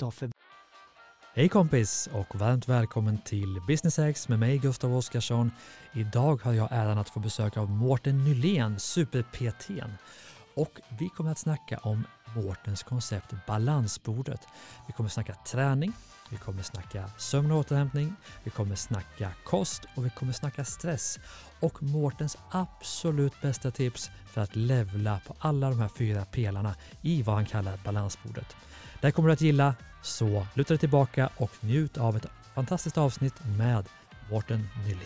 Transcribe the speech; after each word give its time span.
ta 0.00 0.10
för 0.10 0.30
Hej 1.34 1.48
kompis 1.48 2.08
och 2.12 2.36
varmt 2.36 2.68
välkommen 2.68 3.18
till 3.18 3.60
Business 3.66 3.98
X 3.98 4.28
med 4.28 4.38
mig 4.38 4.58
Gustav 4.58 4.96
Oskarsson. 4.96 5.50
Idag 5.92 6.42
har 6.42 6.52
jag 6.52 6.68
äran 6.70 6.98
att 6.98 7.08
få 7.08 7.20
besök 7.20 7.56
av 7.56 7.70
Mårten 7.70 8.24
Nylén, 8.24 8.78
super-PTn. 8.78 9.90
Och 10.54 10.80
vi 10.98 11.08
kommer 11.08 11.30
att 11.30 11.38
snacka 11.38 11.78
om 11.78 12.06
Mårtens 12.36 12.82
koncept 12.82 13.34
Balansbordet. 13.46 14.40
Vi 14.86 14.92
kommer 14.92 15.08
att 15.08 15.12
snacka 15.12 15.34
träning, 15.34 15.92
vi 16.30 16.36
kommer 16.36 16.60
att 16.60 16.66
snacka 16.66 17.10
sömn 17.18 17.50
och 17.50 17.58
återhämtning, 17.58 18.14
vi 18.44 18.50
kommer 18.50 18.72
att 18.72 18.78
snacka 18.78 19.30
kost 19.44 19.82
och 19.94 20.06
vi 20.06 20.10
kommer 20.10 20.32
att 20.32 20.36
snacka 20.36 20.64
stress. 20.64 21.18
Och 21.60 21.82
Mårtens 21.82 22.38
absolut 22.50 23.40
bästa 23.40 23.70
tips 23.70 24.10
för 24.32 24.40
att 24.40 24.56
levla 24.56 25.20
på 25.26 25.36
alla 25.38 25.70
de 25.70 25.80
här 25.80 25.90
fyra 25.98 26.24
pelarna 26.24 26.74
i 27.02 27.22
vad 27.22 27.34
han 27.34 27.46
kallar 27.46 27.78
balansbordet. 27.84 28.56
Det 29.06 29.08
här 29.08 29.12
kommer 29.12 29.28
du 29.28 29.32
att 29.32 29.40
gilla, 29.40 29.74
så 30.02 30.46
luta 30.54 30.74
dig 30.74 30.78
tillbaka 30.78 31.30
och 31.36 31.50
njut 31.60 31.98
av 31.98 32.16
ett 32.16 32.26
fantastiskt 32.54 32.98
avsnitt 32.98 33.34
med 33.58 33.88
Mårten 34.30 34.68
Nylén. 34.86 35.00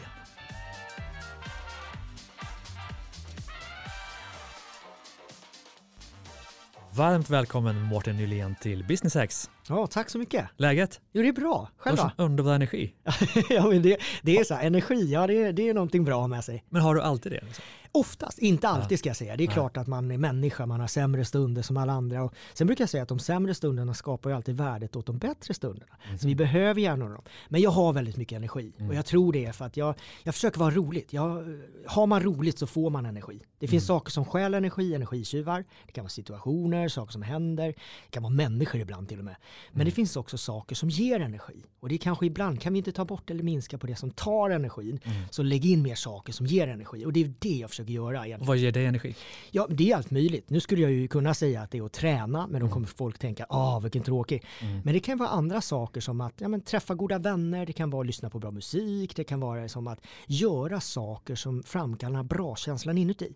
Varmt 6.93 7.31
välkommen 7.31 7.83
Mårten 7.83 8.17
Nylén 8.17 8.55
till 8.61 8.85
Business 8.85 9.17
X. 9.17 9.51
Ja, 9.69 9.87
tack 9.87 10.11
så 10.11 10.19
mycket. 10.19 10.49
Läget? 10.57 11.01
Jo, 11.13 11.23
det 11.23 11.29
är 11.29 11.33
bra. 11.33 11.69
Själv 11.77 11.97
då? 11.97 12.25
underbar 12.25 12.55
energi. 12.55 12.95
ja, 13.51 13.67
men 13.67 13.83
det, 13.83 13.97
det 14.23 14.37
är 14.37 14.45
så 14.45 14.55
här, 14.55 14.67
energi, 14.67 15.13
ja 15.13 15.27
det, 15.27 15.53
det 15.53 15.69
är 15.69 15.75
någonting 15.75 16.05
bra 16.05 16.27
med 16.27 16.45
sig. 16.45 16.65
Men 16.69 16.83
har 16.83 16.95
du 16.95 17.03
alltid 17.03 17.33
det? 17.33 17.41
Liksom? 17.45 17.65
Oftast, 17.93 18.39
inte 18.39 18.69
alltid 18.69 18.99
ska 18.99 19.09
jag 19.09 19.17
säga. 19.17 19.37
Det 19.37 19.45
är 19.45 19.49
klart 19.49 19.77
att 19.77 19.87
man 19.87 20.11
är 20.11 20.19
människa, 20.19 20.67
man 20.67 20.80
har 20.80 20.87
sämre 20.87 21.25
stunder 21.25 21.62
som 21.62 21.77
alla 21.77 21.93
andra. 21.93 22.23
Och 22.23 22.35
sen 22.55 22.66
brukar 22.66 22.83
jag 22.83 22.91
säga 22.91 23.03
att 23.03 23.09
de 23.09 23.19
sämre 23.19 23.55
stunderna 23.55 23.95
skapar 23.95 24.30
ju 24.30 24.37
alltid 24.37 24.57
värdet 24.57 24.97
åt 24.97 25.07
de 25.07 25.19
bättre 25.19 25.55
stunderna. 25.55 25.97
Så 26.21 26.27
vi 26.27 26.35
behöver 26.35 26.80
gärna 26.80 27.09
dem. 27.09 27.23
Men 27.49 27.61
jag 27.61 27.71
har 27.71 27.93
väldigt 27.93 28.16
mycket 28.16 28.37
energi 28.37 28.73
och 28.89 28.95
jag 28.95 29.07
tror 29.07 29.33
det 29.33 29.45
är 29.45 29.52
för 29.52 29.65
att 29.65 29.77
jag, 29.77 29.95
jag 30.23 30.35
försöker 30.35 30.59
vara 30.59 30.71
roligt. 30.71 31.13
Jag, 31.13 31.59
har 31.87 32.07
man 32.07 32.23
roligt 32.23 32.59
så 32.59 32.66
får 32.66 32.91
man 32.91 33.07
energi. 33.07 33.43
Det 33.59 33.68
finns 33.68 33.87
saker 33.87 34.11
som 34.11 34.24
stjäl 34.24 34.55
energi, 34.55 34.95
energitjuvar. 34.95 35.65
Det 35.87 35.93
kan 35.93 36.05
vara 36.05 36.11
situationer, 36.11 36.88
saker 36.88 37.13
som 37.13 37.23
händer. 37.23 37.66
Det 37.66 38.11
kan 38.11 38.23
vara 38.23 38.33
människor 38.33 38.80
ibland 38.80 39.09
till 39.09 39.18
och 39.18 39.24
med. 39.24 39.37
Men 39.73 39.87
det 39.87 39.93
finns 39.93 40.16
också 40.16 40.38
saker 40.38 40.74
som 40.74 40.91
ger 40.91 41.21
energi. 41.21 41.65
Och 41.80 41.88
det 41.88 41.95
är 41.95 41.99
kanske 41.99 42.27
ibland, 42.27 42.61
kan 42.61 42.73
vi 42.73 42.79
inte 42.79 42.93
ta 42.93 43.05
bort 43.05 43.30
eller 43.30 43.43
minska 43.43 43.79
på 43.79 43.87
det 43.87 43.96
som 43.96 44.11
tar 44.11 44.51
energin, 44.51 45.01
så 45.30 45.43
lägg 45.43 45.66
in 45.66 45.83
mer 45.83 45.95
saker 45.95 46.33
som 46.33 46.46
ger 46.46 46.68
energi. 46.68 47.05
Och 47.05 47.13
det 47.13 47.21
är 47.21 47.33
det 47.38 47.57
jag 47.57 47.71
försöker 47.71 47.80
göra 47.89 48.27
egentligen. 48.27 48.47
Vad 48.49 48.57
ger 48.57 48.73
dig 48.73 48.87
energi? 48.87 49.15
Ja, 49.51 49.67
det 49.71 49.91
är 49.93 49.97
allt 49.97 50.11
möjligt. 50.11 50.51
Nu 50.51 50.61
skulle 50.61 50.83
jag 50.83 50.91
ju 50.91 51.09
kunna 51.09 51.35
säga 51.35 51.61
att 51.63 51.71
det 51.71 51.79
är 51.79 51.83
att 51.87 51.93
träna, 51.93 52.47
men 52.47 52.61
då 52.61 52.69
kommer 52.69 52.87
folk 52.87 53.19
tänka, 53.19 53.47
ah 53.49 53.79
vilken 53.81 54.03
tråkig. 54.03 54.45
Men 54.85 54.95
det 54.95 55.01
kan 55.01 55.19
vara 55.19 55.29
andra 55.29 55.61
saker 55.61 56.01
som 56.01 56.21
att 56.21 56.35
ja, 56.41 56.49
men, 56.49 56.61
träffa 56.61 56.95
goda 56.95 57.19
vänner, 57.19 57.67
det 57.67 57.73
kan 57.73 57.91
vara 57.91 58.01
att 58.01 58.07
lyssna 58.07 58.31
på 58.31 58.39
bra 58.39 58.51
musik, 58.51 59.17
det 59.17 59.25
kan 59.25 59.41
vara 59.41 59.69
som 59.69 59.87
att 59.87 60.01
göra 60.27 60.81
saker 60.81 61.35
som 61.35 61.63
framkallar 61.63 62.23
bra-känslan 62.23 62.99
inuti. 62.99 63.35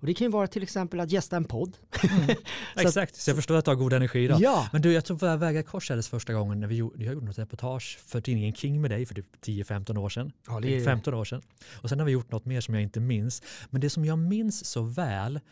Och 0.00 0.06
det 0.06 0.14
kan 0.14 0.24
ju 0.24 0.30
vara 0.30 0.46
till 0.46 0.62
exempel 0.62 1.00
att 1.00 1.10
gästa 1.12 1.36
en 1.36 1.44
podd. 1.44 1.76
Så 2.00 2.06
att- 2.74 2.86
Exakt, 2.86 3.16
så 3.16 3.30
jag 3.30 3.36
förstår 3.36 3.56
att 3.56 3.64
du 3.64 3.70
har 3.70 3.76
god 3.76 3.92
energi 3.92 4.18
idag. 4.24 4.38
Ja. 4.40 4.68
Men 4.72 4.82
du, 4.82 4.92
jag 4.92 5.04
tror 5.04 5.16
våra 5.16 5.36
vägar 5.36 5.62
korsades 5.62 6.08
första 6.08 6.32
gången 6.32 6.60
när 6.60 6.66
vi 6.66 6.74
gjorde, 6.74 7.04
jag 7.04 7.14
gjorde 7.14 7.26
något 7.26 7.38
reportage 7.38 7.98
för 8.06 8.20
tidningen 8.20 8.54
King 8.54 8.80
med 8.80 8.90
dig 8.90 9.06
för 9.06 9.14
typ 9.14 9.26
10-15 9.46 9.98
år 9.98 10.08
sedan. 10.08 10.32
Ja, 10.46 10.60
är- 10.64 10.84
15 10.84 11.14
år 11.14 11.24
sedan. 11.24 11.42
Och 11.82 11.88
sen 11.88 11.98
har 11.98 12.06
vi 12.06 12.12
gjort 12.12 12.30
något 12.32 12.44
mer 12.44 12.60
som 12.60 12.74
jag 12.74 12.82
inte 12.82 13.00
minns. 13.00 13.42
Men 13.70 13.80
det 13.84 13.90
som 13.90 14.04
jag 14.04 14.18
minns 14.18 14.64
så 14.66 14.82
väl, 14.82 15.36
eh, 15.36 15.42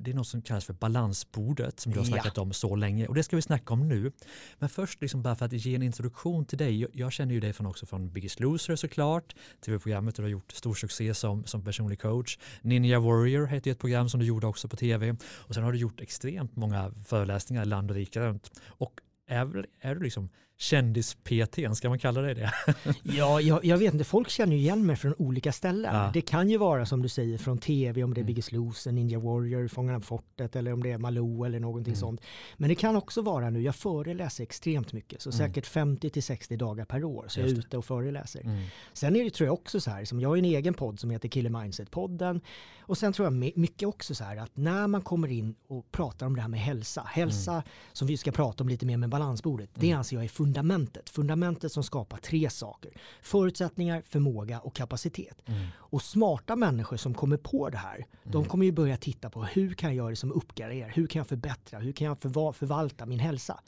det 0.00 0.10
är 0.10 0.14
något 0.14 0.26
som 0.26 0.42
kallas 0.42 0.64
för 0.64 0.72
balansbordet 0.72 1.80
som 1.80 1.92
du 1.92 1.98
har 1.98 2.06
Ja. 2.06 2.12
snackat 2.12 2.38
om 2.38 2.52
så 2.52 2.76
länge. 2.76 3.06
Och 3.06 3.14
det 3.14 3.22
ska 3.22 3.36
vi 3.36 3.42
snacka 3.42 3.74
om 3.74 3.88
nu. 3.88 4.12
Men 4.58 4.68
först 4.68 5.00
liksom 5.02 5.22
bara 5.22 5.36
för 5.36 5.46
att 5.46 5.52
ge 5.52 5.74
en 5.74 5.82
introduktion 5.82 6.44
till 6.44 6.58
dig. 6.58 6.86
Jag, 6.92 7.12
känner 7.12 7.34
ju 7.34 7.40
dig 7.40 7.52
från 7.52 7.66
också 7.66 7.86
från 7.86 8.12
Biggest 8.12 8.40
Loser 8.40 8.76
såklart, 8.76 9.34
tv-programmet 9.64 10.14
där 10.16 10.22
du 10.22 10.26
har 10.26 10.30
gjort 10.32 10.52
stor 10.52 10.74
succé 10.74 11.14
som, 11.14 11.44
som 11.44 11.64
personlig 11.64 12.00
coach. 12.00 12.38
Ninja 12.62 13.00
Warrior 13.00 13.46
heter 13.46 13.70
ett 13.70 13.78
program 13.78 14.08
som 14.08 14.20
du 14.20 14.26
gjorde 14.26 14.46
också 14.46 14.68
på 14.68 14.76
tv. 14.76 15.16
Och 15.24 15.54
sen 15.54 15.64
har 15.64 15.72
du 15.72 15.78
gjort 15.78 16.00
extremt 16.00 16.56
många 16.56 16.92
föreläsningar 17.06 17.64
land 17.64 17.90
och 17.90 17.96
rike 17.96 18.20
runt. 18.20 18.50
Och 18.66 19.00
är, 19.28 19.66
är 19.80 19.94
du 19.94 20.00
liksom 20.02 20.28
kändis-PT, 20.58 21.76
ska 21.76 21.88
man 21.88 21.98
kalla 21.98 22.20
dig 22.20 22.34
det? 22.34 22.52
Ja, 23.02 23.40
jag, 23.40 23.64
jag 23.64 23.78
vet 23.78 23.92
inte, 23.92 24.04
folk 24.04 24.28
känner 24.28 24.52
ju 24.56 24.58
igen 24.62 24.86
mig 24.86 24.96
från 24.96 25.14
olika 25.18 25.52
ställen. 25.52 25.94
Ja. 25.94 26.10
Det 26.14 26.20
kan 26.20 26.50
ju 26.50 26.58
vara 26.58 26.86
som 26.86 27.02
du 27.02 27.08
säger 27.08 27.38
från 27.38 27.58
tv, 27.58 28.04
om 28.04 28.14
det 28.14 28.20
är 28.20 28.24
Biggest 28.24 28.52
Loser, 28.52 28.92
Ninja 28.92 29.18
Warrior, 29.18 29.68
Fångarna 29.68 30.00
på 30.00 30.06
fortet 30.06 30.56
eller 30.56 30.72
om 30.72 30.82
det 30.82 30.90
är 30.90 30.98
Malou 30.98 31.44
eller 31.44 31.60
någonting 31.60 31.96
sånt. 31.96 32.20
Men 32.56 32.68
det 32.68 32.74
kan 32.74 32.96
också 32.96 33.22
vara 33.22 33.50
nu, 33.50 33.62
jag 33.62 33.76
föreläser 33.76 34.42
extremt 34.42 34.92
mycket, 34.92 35.22
så 35.22 35.32
säkert 35.32 35.66
50 35.66 36.10
till 36.10 36.22
60 36.22 36.56
dagar 36.56 36.84
per 36.84 37.04
år 37.04 37.24
så 37.28 37.40
jag 37.40 37.48
är 37.48 37.52
det. 37.54 37.58
ute 37.58 37.76
och 37.78 37.84
föreläser. 37.84 38.40
Mm. 38.40 38.62
Sen 38.92 39.16
är 39.16 39.24
det 39.24 39.30
tror 39.30 39.46
jag 39.46 39.54
också 39.54 39.80
så 39.80 39.90
här, 39.90 40.04
som 40.04 40.20
jag 40.20 40.28
har 40.28 40.36
en 40.36 40.44
egen 40.44 40.74
podd 40.74 41.00
som 41.00 41.10
heter 41.10 41.28
Killer 41.28 41.50
Mindset-podden. 41.50 42.40
Och 42.80 42.98
sen 42.98 43.12
tror 43.12 43.26
jag 43.26 43.32
my- 43.32 43.52
mycket 43.56 43.88
också 43.88 44.14
så 44.14 44.24
här 44.24 44.36
att 44.36 44.56
när 44.56 44.86
man 44.86 45.02
kommer 45.02 45.28
in 45.28 45.54
och 45.68 45.92
pratar 45.92 46.26
om 46.26 46.36
det 46.36 46.42
här 46.42 46.48
med 46.48 46.60
hälsa, 46.60 47.02
hälsa 47.10 47.62
som 47.92 48.06
vi 48.08 48.16
ska 48.16 48.32
prata 48.32 48.64
om 48.64 48.68
lite 48.68 48.86
mer 48.86 48.96
med 48.96 49.08
balansbordet, 49.08 49.70
det 49.74 49.92
anser 49.92 50.16
jag 50.16 50.24
är 50.24 50.28
fundamentet. 50.46 51.10
Fundamentet 51.10 51.72
som 51.72 51.82
skapar 51.82 52.18
tre 52.18 52.50
saker. 52.50 52.90
Förutsättningar, 53.22 54.02
förmåga 54.08 54.60
och 54.60 54.74
kapacitet. 54.74 55.42
Och 55.76 56.02
smarta 56.02 56.56
människor 56.56 56.96
som 56.96 57.14
kommer 57.14 57.36
på 57.36 57.68
det 57.70 57.78
här, 57.78 58.06
de 58.24 58.44
kommer 58.44 58.64
ju 58.66 58.72
börja 58.72 58.96
titta 58.96 59.30
på 59.30 59.42
hur 59.44 59.74
kan 59.74 59.88
jag 59.90 59.96
göra 59.96 60.10
det 60.10 60.16
som 60.16 60.32
uppgraderar, 60.32 60.88
hur 60.94 61.06
kan 61.06 61.20
jag 61.20 61.26
förbättra, 61.26 61.78
hur 61.78 61.92
kan 61.92 62.06
jag 62.06 62.18
förva- 62.18 62.52
förvalta 62.52 63.06
min 63.06 63.18
hälsa. 63.18 63.60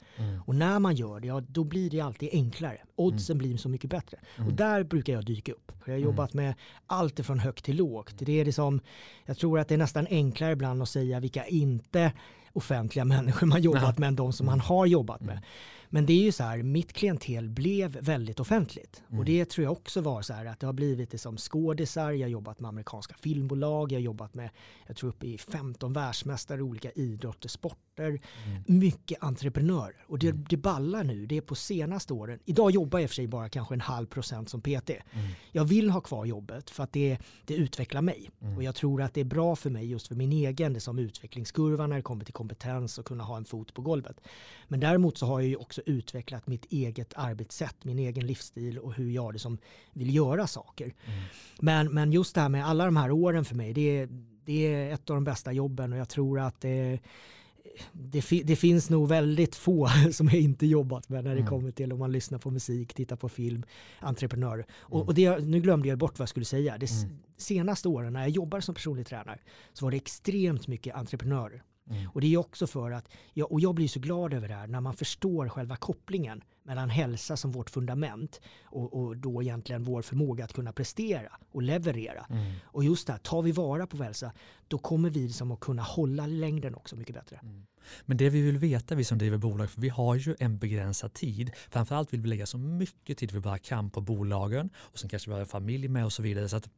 Och 0.45 0.55
när 0.55 0.79
man 0.79 0.95
gör 0.95 1.19
det, 1.19 1.27
ja, 1.27 1.41
då 1.47 1.63
blir 1.63 1.89
det 1.89 2.01
alltid 2.01 2.29
enklare. 2.31 2.77
Oddsen 2.95 3.37
blir 3.37 3.57
så 3.57 3.69
mycket 3.69 3.89
bättre. 3.89 4.17
Och 4.37 4.53
där 4.53 4.83
brukar 4.83 5.13
jag 5.13 5.25
dyka 5.25 5.51
upp. 5.51 5.71
Jag 5.85 5.93
har 5.93 5.99
jobbat 5.99 6.33
med 6.33 6.53
allt 6.87 7.19
ifrån 7.19 7.39
högt 7.39 7.65
till 7.65 7.75
lågt. 7.77 8.13
Det 8.17 8.39
är 8.41 8.45
liksom, 8.45 8.79
jag 9.25 9.37
tror 9.37 9.59
att 9.59 9.67
det 9.67 9.73
är 9.73 9.77
nästan 9.77 10.07
enklare 10.09 10.51
ibland 10.51 10.81
att 10.81 10.89
säga 10.89 11.19
vilka 11.19 11.45
inte 11.45 12.13
offentliga 12.53 13.05
människor 13.15 13.47
man 13.47 13.61
jobbat 13.61 13.97
med 13.97 14.07
än 14.07 14.15
de 14.15 14.33
som 14.33 14.45
man 14.45 14.59
har 14.59 14.85
jobbat 14.85 15.21
med. 15.21 15.39
Men 15.95 16.05
det 16.05 16.13
är 16.13 16.23
ju 16.23 16.31
så 16.31 16.43
här, 16.43 16.63
mitt 16.63 16.93
klientel 16.93 17.49
blev 17.49 17.99
väldigt 18.01 18.39
offentligt. 18.39 19.03
Och 19.09 19.25
det 19.25 19.49
tror 19.49 19.63
jag 19.63 19.71
också 19.71 20.01
var 20.01 20.21
så 20.21 20.33
här 20.33 20.45
att 20.45 20.59
det 20.59 20.65
har 20.65 20.73
blivit 20.73 21.11
det 21.11 21.17
som 21.17 21.37
skådisar, 21.37 22.11
jag 22.11 22.25
har 22.25 22.31
jobbat 22.31 22.59
med 22.59 22.69
amerikanska 22.69 23.15
filmbolag, 23.19 23.91
jag 23.91 23.97
har 23.97 24.03
jobbat 24.03 24.33
med, 24.33 24.49
jag 24.87 24.95
tror 24.97 25.09
uppe 25.09 25.27
i 25.27 25.37
15 25.37 25.93
världsmästare 25.93 26.57
i 26.57 26.61
olika 26.61 26.91
idrotter, 26.91 27.49
sporter, 27.49 28.19
mycket 28.65 29.23
entreprenörer. 29.23 30.05
Och 30.07 30.19
det, 30.19 30.31
det 30.31 30.57
ballar 30.57 31.03
nu, 31.03 31.25
det 31.25 31.37
är 31.37 31.41
på 31.41 31.55
senaste 31.55 32.13
åren. 32.13 32.39
Idag 32.45 32.71
jobbar 32.71 32.99
jag 32.99 33.03
i 33.03 33.05
och 33.05 33.09
för 33.09 33.15
sig 33.15 33.27
bara 33.27 33.49
kanske 33.49 33.73
en 33.73 33.81
halv 33.81 34.05
procent 34.05 34.49
som 34.49 34.61
PT. 34.61 34.91
Jag 35.51 35.65
vill 35.65 35.89
ha 35.89 36.01
kvar 36.01 36.25
jobbet 36.25 36.69
för 36.69 36.83
att 36.83 36.93
det, 36.93 37.17
det 37.45 37.55
utvecklar 37.55 38.01
mig. 38.01 38.29
Och 38.57 38.63
jag 38.63 38.75
tror 38.75 39.01
att 39.01 39.13
det 39.13 39.21
är 39.21 39.25
bra 39.25 39.55
för 39.55 39.69
mig 39.69 39.85
just 39.91 40.07
för 40.07 40.15
min 40.15 40.31
egen, 40.31 40.73
det 40.73 40.79
som 40.79 40.99
utvecklingskurva 40.99 41.87
när 41.87 41.95
det 41.95 42.01
kommer 42.01 42.25
till 42.25 42.33
kompetens 42.33 42.97
och 42.97 43.05
kunna 43.05 43.23
ha 43.23 43.37
en 43.37 43.45
fot 43.45 43.73
på 43.73 43.81
golvet. 43.81 44.21
Men 44.67 44.79
däremot 44.79 45.17
så 45.17 45.25
har 45.25 45.39
jag 45.39 45.49
ju 45.49 45.55
också 45.55 45.81
utvecklat 45.85 46.47
mitt 46.47 46.65
eget 46.65 47.13
arbetssätt, 47.15 47.75
min 47.83 47.99
egen 47.99 48.27
livsstil 48.27 48.79
och 48.79 48.93
hur 48.93 49.11
jag 49.11 49.33
det 49.33 49.39
som 49.39 49.57
vill 49.93 50.15
göra 50.15 50.47
saker. 50.47 50.93
Men, 51.59 51.93
men 51.93 52.11
just 52.11 52.35
det 52.35 52.41
här 52.41 52.49
med 52.49 52.65
alla 52.67 52.85
de 52.85 52.97
här 52.97 53.11
åren 53.11 53.45
för 53.45 53.55
mig, 53.55 53.73
det 53.73 53.81
är, 53.99 54.09
det 54.45 54.73
är 54.73 54.93
ett 54.93 55.09
av 55.09 55.15
de 55.15 55.23
bästa 55.23 55.51
jobben 55.51 55.93
och 55.93 55.99
jag 55.99 56.09
tror 56.09 56.39
att 56.39 56.61
det, 56.61 56.99
det, 57.91 58.21
fi- 58.21 58.43
det 58.43 58.55
finns 58.55 58.89
nog 58.89 59.07
väldigt 59.09 59.55
få 59.55 59.89
som 60.11 60.27
jag 60.27 60.35
inte 60.41 60.65
jobbat 60.65 61.09
med 61.09 61.23
när 61.23 61.35
det 61.35 61.41
kommer 61.49 61.71
till 61.71 61.93
om 61.93 61.99
man 61.99 62.11
lyssnar 62.11 62.39
på 62.39 62.51
musik, 62.51 62.93
tittar 62.93 63.15
på 63.15 63.29
film, 63.29 63.63
entreprenörer. 63.99 64.65
Och, 64.71 65.07
och 65.07 65.13
det, 65.13 65.39
nu 65.39 65.59
glömde 65.61 65.87
jag 65.87 65.97
bort 65.97 66.19
vad 66.19 66.23
jag 66.23 66.29
skulle 66.29 66.45
säga. 66.45 66.77
Det 66.77 66.85
s- 66.85 67.03
senaste 67.37 67.87
åren 67.87 68.13
när 68.13 68.19
jag 68.21 68.29
jobbade 68.29 68.61
som 68.61 68.75
personlig 68.75 69.07
tränare 69.07 69.39
så 69.73 69.85
var 69.85 69.91
det 69.91 69.97
extremt 69.97 70.67
mycket 70.67 70.95
entreprenörer. 70.95 71.63
Och 72.13 72.21
det 72.21 72.33
är 72.33 72.37
också 72.37 72.67
för 72.67 72.91
att, 72.91 73.09
jag, 73.33 73.51
och 73.51 73.59
jag 73.59 73.75
blir 73.75 73.87
så 73.87 73.99
glad 73.99 74.33
över 74.33 74.47
det 74.47 74.53
här, 74.53 74.67
när 74.67 74.81
man 74.81 74.93
förstår 74.93 75.49
själva 75.49 75.75
kopplingen 75.75 76.43
mellan 76.63 76.89
hälsa 76.89 77.37
som 77.37 77.51
vårt 77.51 77.69
fundament 77.69 78.41
och, 78.63 78.93
och 78.93 79.17
då 79.17 79.41
egentligen 79.43 79.83
vår 79.83 80.01
förmåga 80.01 80.43
att 80.43 80.53
kunna 80.53 80.73
prestera 80.73 81.29
och 81.51 81.61
leverera. 81.61 82.25
Och 82.63 82.83
just 82.83 83.07
det 83.07 83.13
här, 83.13 83.19
tar 83.19 83.41
vi 83.41 83.51
vara 83.51 83.87
på 83.87 84.03
hälsa, 84.03 84.31
då 84.67 84.77
kommer 84.77 85.09
vi 85.09 85.29
som 85.29 85.51
att 85.51 85.59
kunna 85.59 85.81
hålla 85.81 86.27
längden 86.27 86.75
också 86.75 86.95
mycket 86.95 87.15
bättre. 87.15 87.39
Men 88.05 88.17
det 88.17 88.29
vi 88.29 88.41
vill 88.41 88.57
veta, 88.57 88.95
vi 88.95 89.03
som 89.03 89.17
driver 89.17 89.37
bolag, 89.37 89.69
för 89.69 89.81
vi 89.81 89.89
har 89.89 90.15
ju 90.15 90.35
en 90.39 90.57
begränsad 90.57 91.13
tid. 91.13 91.51
Framförallt 91.69 92.13
vill 92.13 92.21
vi 92.21 92.27
lägga 92.27 92.45
så 92.45 92.57
mycket 92.57 93.17
tid 93.17 93.31
vi 93.31 93.39
bara 93.39 93.57
kan 93.57 93.89
på 93.89 94.01
bolagen 94.01 94.69
och 94.77 94.99
sen 94.99 95.09
kanske 95.09 95.29
vi 95.29 95.33
har 95.33 95.41
en 95.41 95.47
familj 95.47 95.87
med 95.87 96.05
och 96.05 96.13
så 96.13 96.21
vidare. 96.21 96.49
Så 96.49 96.57
att 96.57 96.69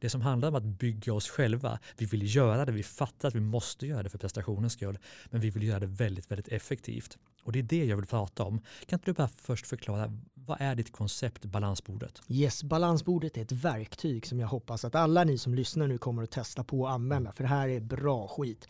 det 0.00 0.10
som 0.10 0.20
handlar 0.20 0.48
om 0.48 0.54
att 0.54 0.64
bygga 0.64 1.12
oss 1.12 1.28
själva, 1.28 1.78
vi 1.96 2.06
vill 2.06 2.34
göra 2.34 2.64
det, 2.64 2.72
vi 2.72 2.82
fattar 2.82 3.28
att 3.28 3.34
vi 3.34 3.40
måste 3.40 3.86
göra 3.86 4.02
det 4.02 4.10
för 4.10 4.18
prestationens 4.18 4.72
skull, 4.72 4.98
men 5.30 5.40
vi 5.40 5.50
vill 5.50 5.62
göra 5.62 5.80
det 5.80 5.86
väldigt, 5.86 6.30
väldigt 6.30 6.48
effektivt. 6.48 7.18
Och 7.42 7.52
det 7.52 7.58
är 7.58 7.62
det 7.62 7.84
jag 7.84 7.96
vill 7.96 8.06
prata 8.06 8.44
om. 8.44 8.60
Kan 8.86 8.96
inte 8.96 9.10
du 9.10 9.12
bara 9.12 9.28
först 9.28 9.66
förklara, 9.66 10.12
vad 10.34 10.60
är 10.60 10.74
ditt 10.74 10.92
koncept 10.92 11.44
balansbordet? 11.44 12.22
Yes, 12.28 12.62
balansbordet 12.62 13.36
är 13.36 13.42
ett 13.42 13.52
verktyg 13.52 14.26
som 14.26 14.40
jag 14.40 14.48
hoppas 14.48 14.84
att 14.84 14.94
alla 14.94 15.24
ni 15.24 15.38
som 15.38 15.54
lyssnar 15.54 15.86
nu 15.86 15.98
kommer 15.98 16.22
att 16.22 16.30
testa 16.30 16.64
på 16.64 16.80
och 16.80 16.90
använda, 16.90 17.32
för 17.32 17.44
det 17.44 17.48
här 17.48 17.68
är 17.68 17.80
bra 17.80 18.28
skit. 18.28 18.68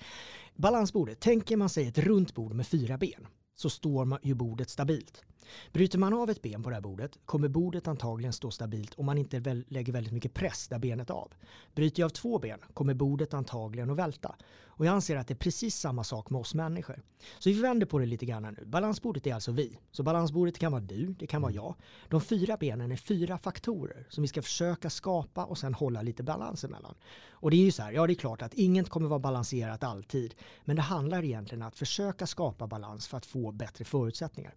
Balansbordet, 0.57 1.21
tänker 1.21 1.57
man 1.57 1.69
sig 1.69 1.87
ett 1.87 1.99
runt 1.99 2.35
bord 2.35 2.53
med 2.53 2.67
fyra 2.67 2.99
ben. 2.99 3.27
så 3.57 3.71
står 3.71 4.19
ju 4.23 4.35
bordet 4.35 4.71
stabilt. 4.71 5.25
Bryter 5.73 5.99
man 5.99 6.15
av 6.15 6.31
ett 6.31 6.43
ben 6.43 6.62
på 6.62 6.71
det 6.71 6.77
här 6.77 6.83
bordet 6.83 7.19
kommer 7.25 7.49
bordet 7.49 7.89
antagligen 7.89 8.33
stå 8.33 8.50
stabilt 8.50 8.95
om 8.95 9.06
man 9.06 9.19
inte 9.19 9.39
väl, 9.39 9.65
lägger 9.69 9.93
väldigt 9.93 10.12
mycket 10.12 10.35
press 10.35 10.69
där 10.69 10.79
benet 10.79 11.11
av. 11.11 11.33
Bryter 11.75 12.00
jag 12.00 12.06
av 12.06 12.11
två 12.11 12.39
ben 12.39 12.59
kommer 12.75 12.95
bordet 12.95 13.35
antagligen 13.35 13.91
att 13.91 13.97
välta. 13.97 14.37
Och 14.79 14.87
jag 14.87 14.95
anser 14.95 15.17
att 15.17 15.29
det 15.29 15.35
är 15.35 15.39
precis 15.39 15.77
samma 15.77 16.05
sak 16.05 16.31
med 16.31 16.41
oss 16.41 16.55
människor. 16.55 17.03
Så 17.39 17.50
vi 17.50 17.61
vänder 17.61 17.87
på 17.87 17.99
det 17.99 18.06
lite 18.06 18.27
grann 18.27 18.43
nu. 18.59 18.65
Balansbordet 18.67 19.27
är 19.27 19.35
alltså 19.35 19.53
vi. 19.53 19.79
Så 19.91 20.03
balansbordet 20.03 20.59
kan 20.59 20.73
vara 20.73 20.83
du, 20.83 21.06
det 21.06 21.27
kan 21.27 21.43
vara 21.43 21.53
jag. 21.53 21.75
De 22.09 22.21
fyra 22.21 22.56
benen 22.56 22.93
är 22.93 22.97
fyra 22.97 23.39
faktorer 23.39 24.06
som 24.11 24.23
vi 24.23 24.29
ska 24.29 24.43
försöka 24.43 24.91
skapa 24.91 25.45
och 25.45 25.59
sen 25.59 25.75
hålla 25.75 26.03
lite 26.03 26.23
balans 26.23 26.65
emellan. 26.65 26.95
Och 27.31 27.50
det 27.50 27.56
är 27.56 27.65
ju 27.65 27.73
så 27.73 27.83
här, 27.83 27.93
ja 27.93 28.06
det 28.06 28.12
är 28.12 28.15
klart 28.15 28.43
att 28.43 28.55
inget 28.55 28.89
kommer 28.89 29.09
vara 29.09 29.19
balanserat 29.19 29.85
alltid. 29.85 30.35
Men 30.65 30.77
det 30.77 30.83
handlar 30.83 31.25
egentligen 31.25 31.62
om 31.62 31.69
att 31.69 31.77
försöka 31.77 32.27
skapa 32.27 32.67
balans 32.67 33.09
för 33.09 33.17
att 33.17 33.27
få 33.27 33.53
bättre 33.53 33.85
förutsättningar. 33.85 34.55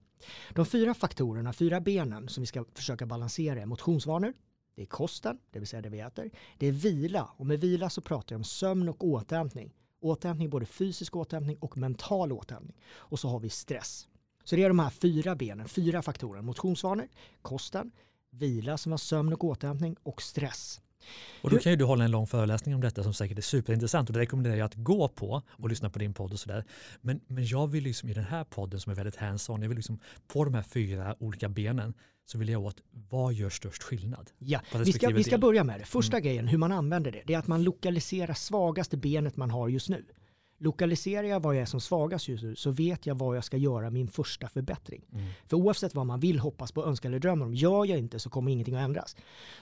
De 0.49 0.65
fyra 0.65 0.93
faktorerna, 0.93 1.53
fyra 1.53 1.81
benen 1.81 2.29
som 2.29 2.41
vi 2.41 2.47
ska 2.47 2.65
försöka 2.73 3.05
balansera 3.05 3.61
är 3.61 3.65
motionsvanor, 3.65 4.33
det 4.75 4.81
är 4.81 4.85
kosten, 4.85 5.37
det 5.51 5.59
vill 5.59 5.67
säga 5.67 5.81
det 5.81 5.89
vi 5.89 5.99
äter. 5.99 6.31
Det 6.57 6.67
är 6.67 6.71
vila 6.71 7.29
och 7.37 7.45
med 7.45 7.59
vila 7.59 7.89
så 7.89 8.01
pratar 8.01 8.33
jag 8.33 8.39
om 8.39 8.43
sömn 8.43 8.89
och 8.89 9.03
återhämtning. 9.03 9.73
Återhämtning, 10.01 10.49
både 10.49 10.65
fysisk 10.65 11.15
återhämtning 11.15 11.57
och 11.57 11.77
mental 11.77 12.31
återhämtning. 12.31 12.77
Och 12.93 13.19
så 13.19 13.27
har 13.27 13.39
vi 13.39 13.49
stress. 13.49 14.07
Så 14.43 14.55
det 14.55 14.63
är 14.63 14.67
de 14.67 14.79
här 14.79 14.89
fyra 14.89 15.35
benen, 15.35 15.67
fyra 15.67 16.01
faktorer. 16.01 16.41
Motionsvanor, 16.41 17.07
kosten, 17.41 17.91
vila 18.29 18.77
som 18.77 18.91
har 18.91 18.97
sömn 18.97 19.33
och 19.33 19.43
återhämtning 19.43 19.95
och 20.03 20.21
stress. 20.21 20.81
Och 21.41 21.49
då 21.49 21.57
kan 21.57 21.71
ju 21.71 21.75
du 21.75 21.85
hålla 21.85 22.03
en 22.03 22.11
lång 22.11 22.27
föreläsning 22.27 22.75
om 22.75 22.81
detta 22.81 23.03
som 23.03 23.13
säkert 23.13 23.37
är 23.37 23.41
superintressant 23.41 24.09
och 24.09 24.13
det 24.13 24.19
rekommenderar 24.19 24.55
jag 24.55 24.65
att 24.65 24.75
gå 24.75 25.07
på 25.07 25.41
och 25.49 25.69
lyssna 25.69 25.89
på 25.89 25.99
din 25.99 26.13
podd 26.13 26.33
och 26.33 26.39
sådär. 26.39 26.65
Men, 27.01 27.21
men 27.27 27.45
jag 27.45 27.67
vill 27.67 27.83
liksom 27.83 28.09
i 28.09 28.13
den 28.13 28.23
här 28.23 28.43
podden 28.43 28.79
som 28.79 28.91
är 28.91 28.95
väldigt 28.95 29.15
hands-on, 29.15 29.61
jag 29.61 29.69
vill 29.69 29.77
liksom 29.77 29.99
på 30.27 30.45
de 30.45 30.53
här 30.53 30.63
fyra 30.63 31.15
olika 31.19 31.49
benen 31.49 31.93
så 32.25 32.37
vill 32.37 32.49
jag 32.49 32.61
åt 32.61 32.81
vad 33.09 33.33
gör 33.33 33.49
störst 33.49 33.83
skillnad? 33.83 34.31
Ja, 34.39 34.61
vi 34.85 34.93
ska, 34.93 35.09
vi 35.09 35.23
ska 35.23 35.37
börja 35.37 35.63
med 35.63 35.79
det. 35.79 35.85
Första 35.85 36.17
mm. 36.17 36.23
grejen, 36.23 36.47
hur 36.47 36.57
man 36.57 36.71
använder 36.71 37.11
det, 37.11 37.21
det 37.25 37.33
är 37.33 37.37
att 37.37 37.47
man 37.47 37.63
lokaliserar 37.63 38.33
svagaste 38.33 38.97
benet 38.97 39.37
man 39.37 39.51
har 39.51 39.69
just 39.69 39.89
nu. 39.89 40.05
Lokaliserar 40.63 41.23
jag 41.27 41.39
var 41.39 41.53
jag 41.53 41.61
är 41.61 41.65
som 41.65 41.81
svagast 41.81 42.27
just 42.27 42.43
nu 42.43 42.55
så 42.55 42.71
vet 42.71 43.05
jag 43.05 43.15
vad 43.15 43.37
jag 43.37 43.43
ska 43.43 43.57
göra 43.57 43.89
min 43.89 44.07
första 44.07 44.49
förbättring. 44.49 45.01
Mm. 45.13 45.27
För 45.47 45.57
oavsett 45.57 45.95
vad 45.95 46.05
man 46.05 46.19
vill, 46.19 46.39
hoppas 46.39 46.71
på, 46.71 46.85
önskar 46.85 47.09
eller 47.09 47.19
drömmer 47.19 47.45
om, 47.45 47.53
gör 47.53 47.85
jag 47.85 47.99
inte 47.99 48.19
så 48.19 48.29
kommer 48.29 48.51
ingenting 48.51 48.75
att 48.75 48.81
ändras. 48.81 49.15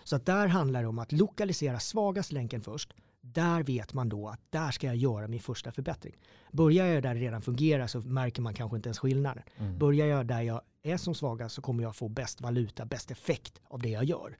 Så 0.03 0.15
att 0.15 0.25
där 0.25 0.47
handlar 0.47 0.81
det 0.81 0.87
om 0.87 0.99
att 0.99 1.11
lokalisera 1.11 1.79
svagast 1.79 2.31
länken 2.31 2.61
först. 2.61 2.93
Där 3.21 3.63
vet 3.63 3.93
man 3.93 4.09
då 4.09 4.27
att 4.27 4.39
där 4.49 4.71
ska 4.71 4.87
jag 4.87 4.95
göra 4.95 5.27
min 5.27 5.39
första 5.39 5.71
förbättring. 5.71 6.15
Börjar 6.51 6.85
jag 6.85 7.03
där 7.03 7.15
det 7.15 7.21
redan 7.21 7.41
fungerar 7.41 7.87
så 7.87 7.99
märker 7.99 8.41
man 8.41 8.53
kanske 8.53 8.77
inte 8.77 8.89
ens 8.89 8.99
skillnaden. 8.99 9.43
Mm. 9.57 9.77
Börjar 9.77 10.07
jag 10.07 10.25
där 10.25 10.41
jag 10.41 10.61
är 10.83 10.97
som 10.97 11.15
svagast 11.15 11.55
så 11.55 11.61
kommer 11.61 11.83
jag 11.83 11.95
få 11.95 12.07
bäst 12.07 12.41
valuta, 12.41 12.85
bäst 12.85 13.11
effekt 13.11 13.61
av 13.67 13.81
det 13.81 13.89
jag 13.89 14.03
gör. 14.03 14.37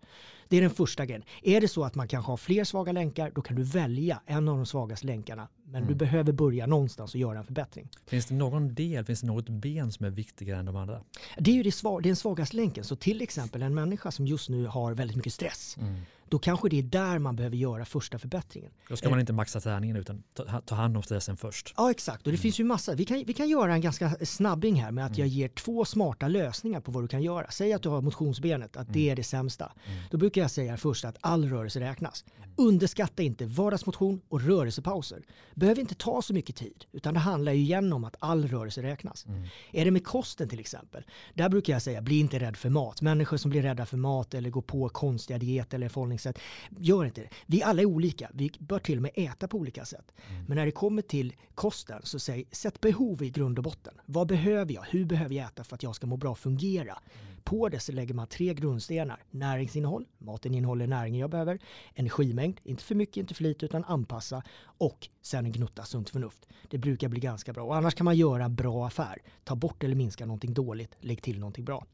Det 0.47 0.57
är 0.57 0.61
den 0.61 0.69
första 0.69 1.05
grejen. 1.05 1.23
Är 1.43 1.61
det 1.61 1.67
så 1.67 1.83
att 1.83 1.95
man 1.95 2.07
kanske 2.07 2.31
har 2.31 2.37
fler 2.37 2.63
svaga 2.63 2.91
länkar, 2.91 3.31
då 3.35 3.41
kan 3.41 3.55
du 3.55 3.63
välja 3.63 4.21
en 4.25 4.47
av 4.47 4.55
de 4.55 4.65
svagaste 4.65 5.07
länkarna. 5.07 5.47
Men 5.63 5.75
mm. 5.75 5.87
du 5.87 5.95
behöver 5.95 6.33
börja 6.33 6.65
någonstans 6.65 7.13
och 7.13 7.19
göra 7.19 7.39
en 7.39 7.45
förbättring. 7.45 7.89
Finns 8.05 8.25
det 8.25 8.33
någon 8.33 8.75
del, 8.75 9.05
finns 9.05 9.21
det 9.21 9.27
något 9.27 9.49
ben 9.49 9.91
som 9.91 10.05
är 10.05 10.09
viktigare 10.09 10.59
än 10.59 10.65
de 10.65 10.75
andra? 10.75 11.01
Det 11.37 11.51
är 11.51 11.55
ju 11.55 11.63
det 11.63 11.71
svag, 11.71 12.03
den 12.03 12.15
svagaste 12.15 12.55
länken. 12.55 12.83
Så 12.83 12.95
till 12.95 13.21
exempel 13.21 13.61
en 13.61 13.75
människa 13.75 14.11
som 14.11 14.27
just 14.27 14.49
nu 14.49 14.65
har 14.65 14.93
väldigt 14.93 15.17
mycket 15.17 15.33
stress. 15.33 15.77
Mm 15.81 16.01
då 16.31 16.39
kanske 16.39 16.69
det 16.69 16.79
är 16.79 16.83
där 16.83 17.19
man 17.19 17.35
behöver 17.35 17.57
göra 17.57 17.85
första 17.85 18.19
förbättringen. 18.19 18.71
Då 18.89 18.95
ska 18.95 19.09
man 19.09 19.19
inte 19.19 19.33
maxa 19.33 19.59
träningen 19.59 19.95
utan 19.95 20.23
ta, 20.33 20.61
ta 20.61 20.75
hand 20.75 20.97
om 20.97 21.03
stressen 21.03 21.37
först. 21.37 21.73
Ja 21.77 21.91
exakt 21.91 22.19
och 22.19 22.31
det 22.31 22.35
mm. 22.35 22.41
finns 22.41 22.59
ju 22.59 22.63
massa. 22.63 22.95
Vi 22.95 23.05
kan, 23.05 23.23
vi 23.27 23.33
kan 23.33 23.49
göra 23.49 23.73
en 23.73 23.81
ganska 23.81 24.15
snabbing 24.21 24.81
här 24.81 24.91
med 24.91 25.05
att 25.05 25.11
mm. 25.11 25.19
jag 25.19 25.27
ger 25.27 25.47
två 25.47 25.85
smarta 25.85 26.27
lösningar 26.27 26.81
på 26.81 26.91
vad 26.91 27.03
du 27.03 27.07
kan 27.07 27.21
göra. 27.21 27.51
Säg 27.51 27.73
att 27.73 27.81
du 27.81 27.89
har 27.89 28.01
motionsbenet, 28.01 28.77
att 28.77 28.87
mm. 28.87 28.93
det 28.93 29.09
är 29.09 29.15
det 29.15 29.23
sämsta. 29.23 29.71
Mm. 29.85 29.99
Då 30.11 30.17
brukar 30.17 30.41
jag 30.41 30.51
säga 30.51 30.77
först 30.77 31.05
att 31.05 31.17
all 31.21 31.49
rörelse 31.49 31.79
räknas. 31.79 32.25
Mm. 32.37 32.49
Underskatta 32.55 33.23
inte 33.23 33.45
vardagsmotion 33.45 34.21
och 34.29 34.41
rörelsepauser. 34.41 35.23
Behöver 35.55 35.81
inte 35.81 35.95
ta 35.95 36.21
så 36.21 36.33
mycket 36.33 36.55
tid 36.55 36.85
utan 36.91 37.13
det 37.13 37.19
handlar 37.19 37.51
ju 37.51 37.59
igen 37.59 37.93
om 37.93 38.03
att 38.03 38.15
all 38.19 38.47
rörelse 38.47 38.83
räknas. 38.83 39.25
Mm. 39.25 39.43
Är 39.71 39.85
det 39.85 39.91
med 39.91 40.05
kosten 40.05 40.49
till 40.49 40.59
exempel? 40.59 41.03
Där 41.33 41.49
brukar 41.49 41.73
jag 41.73 41.81
säga 41.81 42.01
bli 42.01 42.19
inte 42.19 42.39
rädd 42.39 42.57
för 42.57 42.69
mat. 42.69 43.01
Människor 43.01 43.37
som 43.37 43.51
blir 43.51 43.61
rädda 43.61 43.85
för 43.85 43.97
mat 43.97 44.33
eller 44.33 44.49
går 44.49 44.61
på 44.61 44.89
konstiga 44.89 45.39
dieter 45.39 45.77
eller 45.77 45.89
förhållningssätt. 45.89 46.18
Gör 46.69 47.05
inte 47.05 47.21
det. 47.21 47.29
Vi 47.45 47.63
alla 47.63 47.81
är 47.81 47.85
olika. 47.85 48.29
Vi 48.33 48.51
bör 48.59 48.79
till 48.79 48.97
och 48.97 49.01
med 49.01 49.11
äta 49.15 49.47
på 49.47 49.57
olika 49.57 49.85
sätt. 49.85 50.11
Mm. 50.29 50.45
Men 50.47 50.57
när 50.57 50.65
det 50.65 50.71
kommer 50.71 51.01
till 51.01 51.35
kosten 51.55 52.01
så 52.03 52.19
säg 52.19 52.45
sätt 52.51 52.81
behov 52.81 53.23
i 53.23 53.29
grund 53.29 53.57
och 53.57 53.63
botten. 53.63 53.93
Vad 54.05 54.27
behöver 54.27 54.73
jag? 54.73 54.85
Hur 54.89 55.05
behöver 55.05 55.35
jag 55.35 55.45
äta 55.45 55.63
för 55.63 55.75
att 55.75 55.83
jag 55.83 55.95
ska 55.95 56.07
må 56.07 56.17
bra 56.17 56.31
och 56.31 56.39
fungera? 56.39 56.99
Mm. 57.21 57.28
På 57.39 57.69
det 57.69 57.79
så 57.79 57.91
lägger 57.91 58.13
man 58.13 58.27
tre 58.27 58.53
grundstenar. 58.53 59.23
Näringsinnehåll, 59.31 60.07
maten 60.17 60.53
innehåller 60.53 60.87
näringen 60.87 61.19
jag 61.19 61.29
behöver. 61.29 61.59
Energimängd, 61.95 62.59
inte 62.63 62.83
för 62.83 62.95
mycket, 62.95 63.17
inte 63.17 63.33
för 63.33 63.43
lite 63.43 63.65
utan 63.65 63.83
anpassa. 63.83 64.43
Och 64.61 65.09
sen 65.21 65.45
en 65.45 65.51
gnutta 65.51 65.83
sunt 65.83 66.09
förnuft. 66.09 66.45
Det 66.69 66.77
brukar 66.77 67.07
bli 67.07 67.19
ganska 67.19 67.53
bra. 67.53 67.63
Och 67.63 67.75
annars 67.75 67.95
kan 67.95 68.05
man 68.05 68.17
göra 68.17 68.45
en 68.45 68.55
bra 68.55 68.87
affär. 68.87 69.17
Ta 69.43 69.55
bort 69.55 69.83
eller 69.83 69.95
minska 69.95 70.25
någonting 70.25 70.53
dåligt, 70.53 70.95
lägg 70.99 71.21
till 71.21 71.39
någonting 71.39 71.65
bra. 71.65 71.85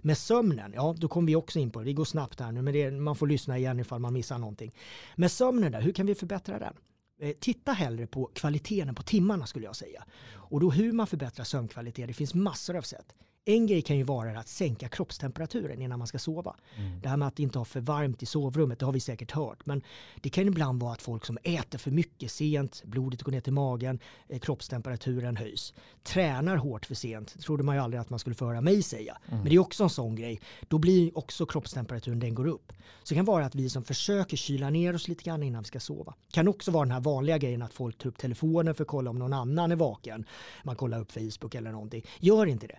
Med 0.00 0.18
sömnen, 0.18 0.72
ja 0.74 0.94
då 0.98 1.08
kommer 1.08 1.26
vi 1.26 1.36
också 1.36 1.58
in 1.58 1.70
på 1.70 1.78
det. 1.78 1.84
Det 1.84 1.92
går 1.92 2.04
snabbt 2.04 2.40
här 2.40 2.52
nu 2.52 2.62
men 2.62 2.74
det, 2.74 2.90
man 2.90 3.16
får 3.16 3.26
lyssna 3.26 3.58
igen 3.58 3.80
ifall 3.80 4.00
man 4.00 4.12
missar 4.12 4.38
någonting. 4.38 4.74
Med 5.16 5.30
sömnen 5.30 5.72
där, 5.72 5.80
hur 5.80 5.92
kan 5.92 6.06
vi 6.06 6.14
förbättra 6.14 6.58
den? 6.58 6.74
Eh, 7.20 7.32
titta 7.40 7.72
hellre 7.72 8.06
på 8.06 8.30
kvaliteten 8.34 8.94
på 8.94 9.02
timmarna 9.02 9.46
skulle 9.46 9.64
jag 9.64 9.76
säga. 9.76 10.04
Och 10.32 10.60
då 10.60 10.70
hur 10.70 10.92
man 10.92 11.06
förbättrar 11.06 11.44
sömnkvalitet, 11.44 12.06
det 12.06 12.12
finns 12.12 12.34
massor 12.34 12.76
av 12.76 12.82
sätt. 12.82 13.14
En 13.44 13.66
grej 13.66 13.82
kan 13.82 13.96
ju 13.96 14.02
vara 14.02 14.38
att 14.38 14.48
sänka 14.48 14.88
kroppstemperaturen 14.88 15.82
innan 15.82 15.98
man 15.98 16.08
ska 16.08 16.18
sova. 16.18 16.56
Mm. 16.76 17.00
Det 17.00 17.08
här 17.08 17.16
med 17.16 17.28
att 17.28 17.38
inte 17.38 17.58
ha 17.58 17.64
för 17.64 17.80
varmt 17.80 18.22
i 18.22 18.26
sovrummet, 18.26 18.78
det 18.78 18.84
har 18.84 18.92
vi 18.92 19.00
säkert 19.00 19.30
hört. 19.30 19.66
Men 19.66 19.82
det 20.20 20.28
kan 20.28 20.48
ibland 20.48 20.82
vara 20.82 20.92
att 20.92 21.02
folk 21.02 21.26
som 21.26 21.38
äter 21.42 21.78
för 21.78 21.90
mycket 21.90 22.30
sent, 22.30 22.82
blodet 22.84 23.22
går 23.22 23.32
ner 23.32 23.40
till 23.40 23.52
magen, 23.52 23.98
eh, 24.28 24.38
kroppstemperaturen 24.38 25.36
höjs. 25.36 25.74
Tränar 26.02 26.56
hårt 26.56 26.86
för 26.86 26.94
sent, 26.94 27.34
det 27.36 27.42
trodde 27.42 27.62
man 27.62 27.74
ju 27.74 27.82
aldrig 27.82 28.00
att 28.00 28.10
man 28.10 28.18
skulle 28.18 28.34
få 28.34 28.46
höra 28.46 28.60
mig 28.60 28.82
säga. 28.82 29.18
Mm. 29.26 29.38
Men 29.38 29.48
det 29.48 29.54
är 29.54 29.58
också 29.58 29.82
en 29.82 29.90
sån 29.90 30.14
grej. 30.14 30.40
Då 30.68 30.78
blir 30.78 31.18
också 31.18 31.46
kroppstemperaturen, 31.46 32.20
den 32.20 32.34
går 32.34 32.46
upp. 32.46 32.72
Så 33.02 33.14
det 33.14 33.14
kan 33.14 33.24
vara 33.24 33.46
att 33.46 33.54
vi 33.54 33.70
som 33.70 33.84
försöker 33.84 34.36
kyla 34.36 34.70
ner 34.70 34.94
oss 34.94 35.08
lite 35.08 35.24
grann 35.24 35.42
innan 35.42 35.62
vi 35.62 35.66
ska 35.66 35.80
sova. 35.80 36.14
Det 36.26 36.34
kan 36.34 36.48
också 36.48 36.70
vara 36.70 36.84
den 36.84 36.92
här 36.92 37.00
vanliga 37.00 37.38
grejen 37.38 37.62
att 37.62 37.74
folk 37.74 37.98
tar 37.98 38.08
upp 38.08 38.18
telefonen 38.18 38.74
för 38.74 38.84
att 38.84 38.88
kolla 38.88 39.10
om 39.10 39.18
någon 39.18 39.32
annan 39.32 39.72
är 39.72 39.76
vaken. 39.76 40.24
Man 40.64 40.76
kollar 40.76 41.00
upp 41.00 41.12
Facebook 41.12 41.54
eller 41.54 41.72
någonting. 41.72 42.04
Gör 42.20 42.46
inte 42.46 42.66
det 42.66 42.78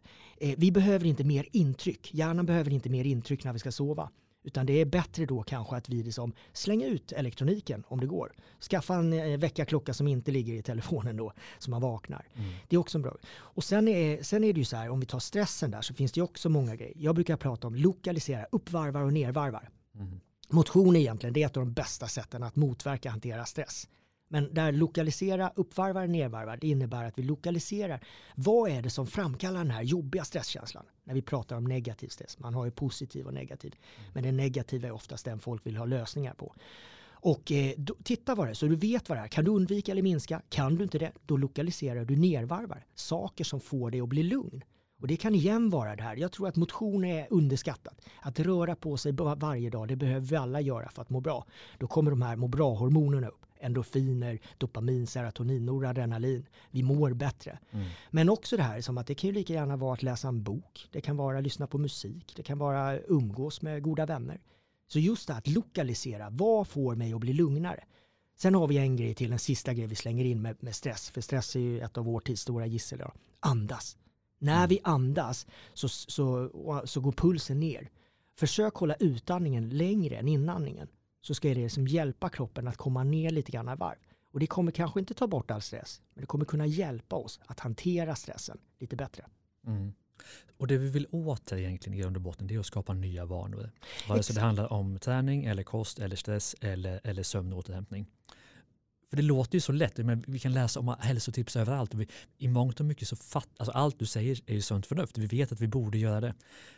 vi 0.58 0.72
behöver 0.72 1.06
inte 1.06 1.24
mer 1.24 1.48
intryck. 1.52 2.14
Hjärnan 2.14 2.46
behöver 2.46 2.72
inte 2.72 2.90
mer 2.90 3.06
intryck 3.06 3.44
när 3.44 3.54
vi 3.54 3.60
ska 3.60 3.72
sova. 3.72 4.10
Utan 4.44 4.66
det 4.66 4.74
är 4.74 4.86
bättre 4.86 5.25
då 5.25 5.44
kanske 5.44 5.75
att 5.75 5.89
vi 5.89 6.04
liksom 6.04 6.34
slänger 6.54 6.88
ut 6.88 7.12
elektroniken 7.12 7.84
om 7.88 8.00
det 8.00 8.08
går. 8.08 8.34
Skaffa 8.70 8.96
en 8.96 9.13
eh, 9.13 9.38
väckarklocka 9.38 9.94
som 9.94 10.08
inte 10.08 10.32
ligger 10.32 10.54
i 10.54 10.62
telefonen 10.62 11.18
då, 11.18 11.34
så 11.60 11.72
man 11.72 11.82
vaknar. 11.82 12.27
Mm. 12.36 12.54
Det 12.68 12.75
är 12.75 12.80
också 12.80 13.00
bra. 13.00 13.18
Och 13.34 13.63
sen 13.63 13.88
är, 13.88 14.24
sen 14.24 14.44
är 14.44 14.54
det 14.54 14.60
ju 14.60 14.66
så 14.66 14.75
här, 14.75 14.89
om 14.89 15.00
vi 15.00 15.06
tar 15.06 15.20
stressen 15.20 15.72
där 15.72 15.82
så 15.82 15.94
finns 15.94 16.12
det 16.12 16.20
ju 16.20 16.24
också 16.24 16.50
många 16.50 16.75
grejer. 16.75 16.94
Jag 16.98 17.16
brukar 17.16 17.38
prata 17.38 17.68
om 17.68 17.75
lokalisera 17.75 18.46
uppvarvar 18.51 19.01
och 19.01 19.13
nervarvar. 19.13 19.70
Mm. 19.96 20.20
Motion 20.50 20.96
är 20.96 21.00
egentligen 21.00 21.34
det 21.34 21.44
är 21.44 21.46
ett 21.46 21.58
av 21.58 21.66
de 21.66 21.74
bästa 21.74 22.08
sätten 22.08 22.44
att 22.44 22.56
motverka 22.56 23.10
och 23.10 23.12
hantera 23.12 23.46
stress. 23.46 23.88
Men 24.34 24.54
där 24.54 24.72
lokalisera 24.72 25.52
uppvarvar 25.56 26.08
nedvarvar, 26.08 26.58
det 26.58 26.68
innebär 26.68 27.04
att 27.04 27.18
vi 27.18 27.24
lokaliserar 27.24 28.00
vad 28.36 28.72
är 28.72 28.82
det 28.82 28.90
som 28.90 29.08
framkallar 29.08 29.60
den 29.60 29.72
här 29.72 29.82
jobbiga 29.82 30.24
stresskänslan 30.24 30.86
när 31.04 31.13
vi 31.13 31.22
pratar 31.22 31.56
om 31.58 31.63
negativ 31.63 32.08
stress. 32.08 32.40
Man 32.40 32.54
har 32.54 32.66
ju 32.66 32.72
positiv 32.72 33.25
och 33.25 33.34
negativ. 33.34 33.75
Men 34.13 34.24
det 34.24 34.32
negativa 34.32 34.88
är 34.88 34.92
oftast 34.92 35.25
den 35.25 35.40
folk 35.40 35.66
vill 35.66 35.78
ha 35.78 35.86
lösningar 35.86 36.34
på. 36.34 36.56
Och 37.06 37.52
eh, 37.52 37.74
då, 37.78 37.96
titta 38.04 38.36
vad 38.36 38.48
det 38.48 38.52
är, 38.52 38.54
så 38.54 38.66
du 38.66 38.75
vet 38.75 39.10
vad 39.10 39.18
det 39.18 39.22
är. 39.22 39.28
Kan 39.28 39.46
du 39.46 39.52
undvika 39.52 39.92
eller 39.92 40.02
minska? 40.02 40.42
Kan 40.50 40.75
du 40.75 40.84
inte 40.84 41.00
det, 41.00 41.12
då 41.25 41.38
lokaliserar 41.38 42.06
du 42.06 42.16
nervarvar. 42.16 42.86
Saker 42.96 43.44
som 43.44 43.60
får 43.60 43.92
dig 43.92 44.02
att 44.02 44.10
bli 44.10 44.24
lugn. 44.24 44.63
Och 45.02 45.08
det 45.08 45.18
kan 45.18 45.36
igen 45.36 45.70
vara 45.70 45.96
det 45.96 46.04
här. 46.04 46.16
Jag 46.16 46.32
tror 46.32 46.48
att 46.48 46.56
motion 46.56 47.06
är 47.06 47.28
underskattat. 47.30 48.02
Att 48.22 48.40
röra 48.40 48.75
på 48.75 48.98
sig 48.98 49.12
varje 49.12 49.70
dag, 49.70 49.88
det 49.88 49.96
behöver 49.96 50.28
vi 50.28 50.36
alla 50.36 50.62
göra 50.62 50.90
för 50.90 51.02
att 51.02 51.10
må 51.10 51.20
bra. 51.20 51.46
Då 51.78 51.88
kommer 51.88 52.12
de 52.12 52.22
här 52.22 52.36
må 52.36 52.48
bra-hormonerna 52.48 53.28
upp 53.28 53.43
endorfiner, 53.63 54.39
dopamin, 54.58 55.08
serotonin, 55.08 55.65
noradrenalin. 55.65 56.46
Vi 56.72 56.84
mår 56.84 57.13
bättre. 57.13 57.60
Mm. 57.72 57.86
Men 58.12 58.29
också 58.29 58.58
det 58.58 58.63
här 58.63 58.82
som 58.82 58.98
att 58.98 59.08
det 59.08 59.15
kan 59.15 59.27
ju 59.27 59.34
lika 59.34 59.53
gärna 59.53 59.77
vara 59.77 59.93
att 59.93 60.03
läsa 60.03 60.27
en 60.27 60.43
bok. 60.43 60.88
Det 60.91 61.01
kan 61.01 61.17
vara 61.17 61.38
att 61.38 61.43
lyssna 61.43 61.67
på 61.67 61.77
musik. 61.77 62.34
Det 62.36 62.43
kan 62.43 62.58
vara 62.58 63.00
umgås 63.00 63.62
med 63.62 63.84
goda 63.84 64.05
vänner. 64.05 64.41
Så 64.88 65.00
just 65.00 65.27
det 65.27 65.34
att 65.34 65.48
lokalisera, 65.48 66.29
vad 66.29 66.67
får 66.67 66.96
mig 66.96 67.13
att 67.13 67.20
bli 67.20 67.34
lugnare? 67.34 67.84
Sen 68.36 68.55
har 68.55 68.67
vi 68.67 68.77
en 68.77 68.96
grej 68.96 69.13
till, 69.13 69.32
en 69.32 69.39
sista 69.39 69.74
grej 69.74 69.88
vi 69.88 69.96
slänger 69.96 70.25
in 70.25 70.41
med, 70.41 70.63
med 70.63 70.75
stress. 70.75 71.10
För 71.10 71.22
stress 71.22 71.55
är 71.55 71.60
ju 71.60 71.79
ett 71.79 71.98
av 71.98 72.05
vår 72.05 72.20
tids 72.20 72.41
stora 72.41 72.65
gissel. 72.65 73.00
Då. 73.00 73.12
Andas. 73.39 73.98
När 74.39 74.58
mm. 74.58 74.70
vi 74.70 74.79
andas 74.84 75.48
så, 75.74 75.89
så, 75.89 76.50
så 76.86 77.01
går 77.01 77.12
pulsen 77.12 77.60
ner. 77.60 77.89
Försök 78.36 78.75
hålla 78.75 78.96
utandningen 78.96 79.70
längre 79.70 80.15
än 80.15 80.27
inandningen 80.27 80.88
så 81.24 81.34
ska 81.34 81.48
det 81.48 81.56
liksom 81.56 81.88
hjälpa 81.88 82.30
kroppen 82.30 82.68
att 82.68 82.77
komma 82.77 83.03
ner 83.03 83.30
lite 83.30 83.51
grann 83.51 83.70
i 83.70 83.75
varv. 83.75 83.98
Och 84.34 84.39
det 84.39 84.48
kommer 84.48 84.72
kanske 84.72 85.00
inte 85.00 85.13
ta 85.13 85.27
bort 85.27 85.51
all 85.51 85.62
stress, 85.62 86.01
men 86.13 86.22
det 86.22 86.27
kommer 86.27 86.46
kunna 86.46 86.65
hjälpa 86.65 87.15
oss 87.15 87.39
att 87.46 87.60
hantera 87.60 88.15
stressen 88.15 88.58
lite 88.80 88.96
bättre. 88.96 89.25
Mm. 89.68 89.94
Och 90.58 90.68
det 90.68 90.77
vi 90.77 90.89
vill 90.89 91.08
åt 91.12 91.51
egentligen 91.51 92.00
i 92.00 92.01
grund 92.01 92.15
och 92.15 92.22
botten 92.22 92.48
det 92.48 92.56
är 92.56 92.60
att 92.60 92.65
skapa 92.65 92.94
nya 92.94 93.25
vanor. 93.25 93.72
Vare 94.10 94.24
sig 94.24 94.36
det 94.36 94.42
handlar 94.42 94.74
om 94.74 95.00
träning 95.00 95.46
eller 95.46 95.63
kost 95.63 96.00
eller 96.00 96.15
stress 96.15 96.56
eller, 96.62 97.01
eller 97.03 97.24
sömn 97.24 97.53
och 97.53 97.60
återhämtning. 97.60 98.08
För 99.10 99.18
det 99.18 99.24
låter 99.24 99.56
ju 99.56 99.62
så 99.62 99.72
lätt, 99.72 99.98
men 99.98 100.24
vi 100.27 100.39
kan 100.39 100.53
läsa 100.53 100.80
om 100.80 100.96
hälsotips 101.00 101.56
överallt. 101.56 101.94
Vi, 101.94 102.08
I 102.38 102.48
mångt 102.48 102.80
och 102.80 102.86
mycket 102.86 103.08
så 103.08 103.15
fatt, 103.15 103.50
alltså 103.58 103.72
allt 103.72 104.00
du 104.00 104.06
säger 104.06 104.39
är 104.46 104.53
ju 104.53 104.62
sunt 104.62 104.86
förnuft. 104.86 105.18
Vi 105.18 105.27
vet 105.27 105.51
att 105.51 105.62
vi 105.62 105.68
borde 105.68 105.98
göra 105.98 106.22
det. 106.22 106.34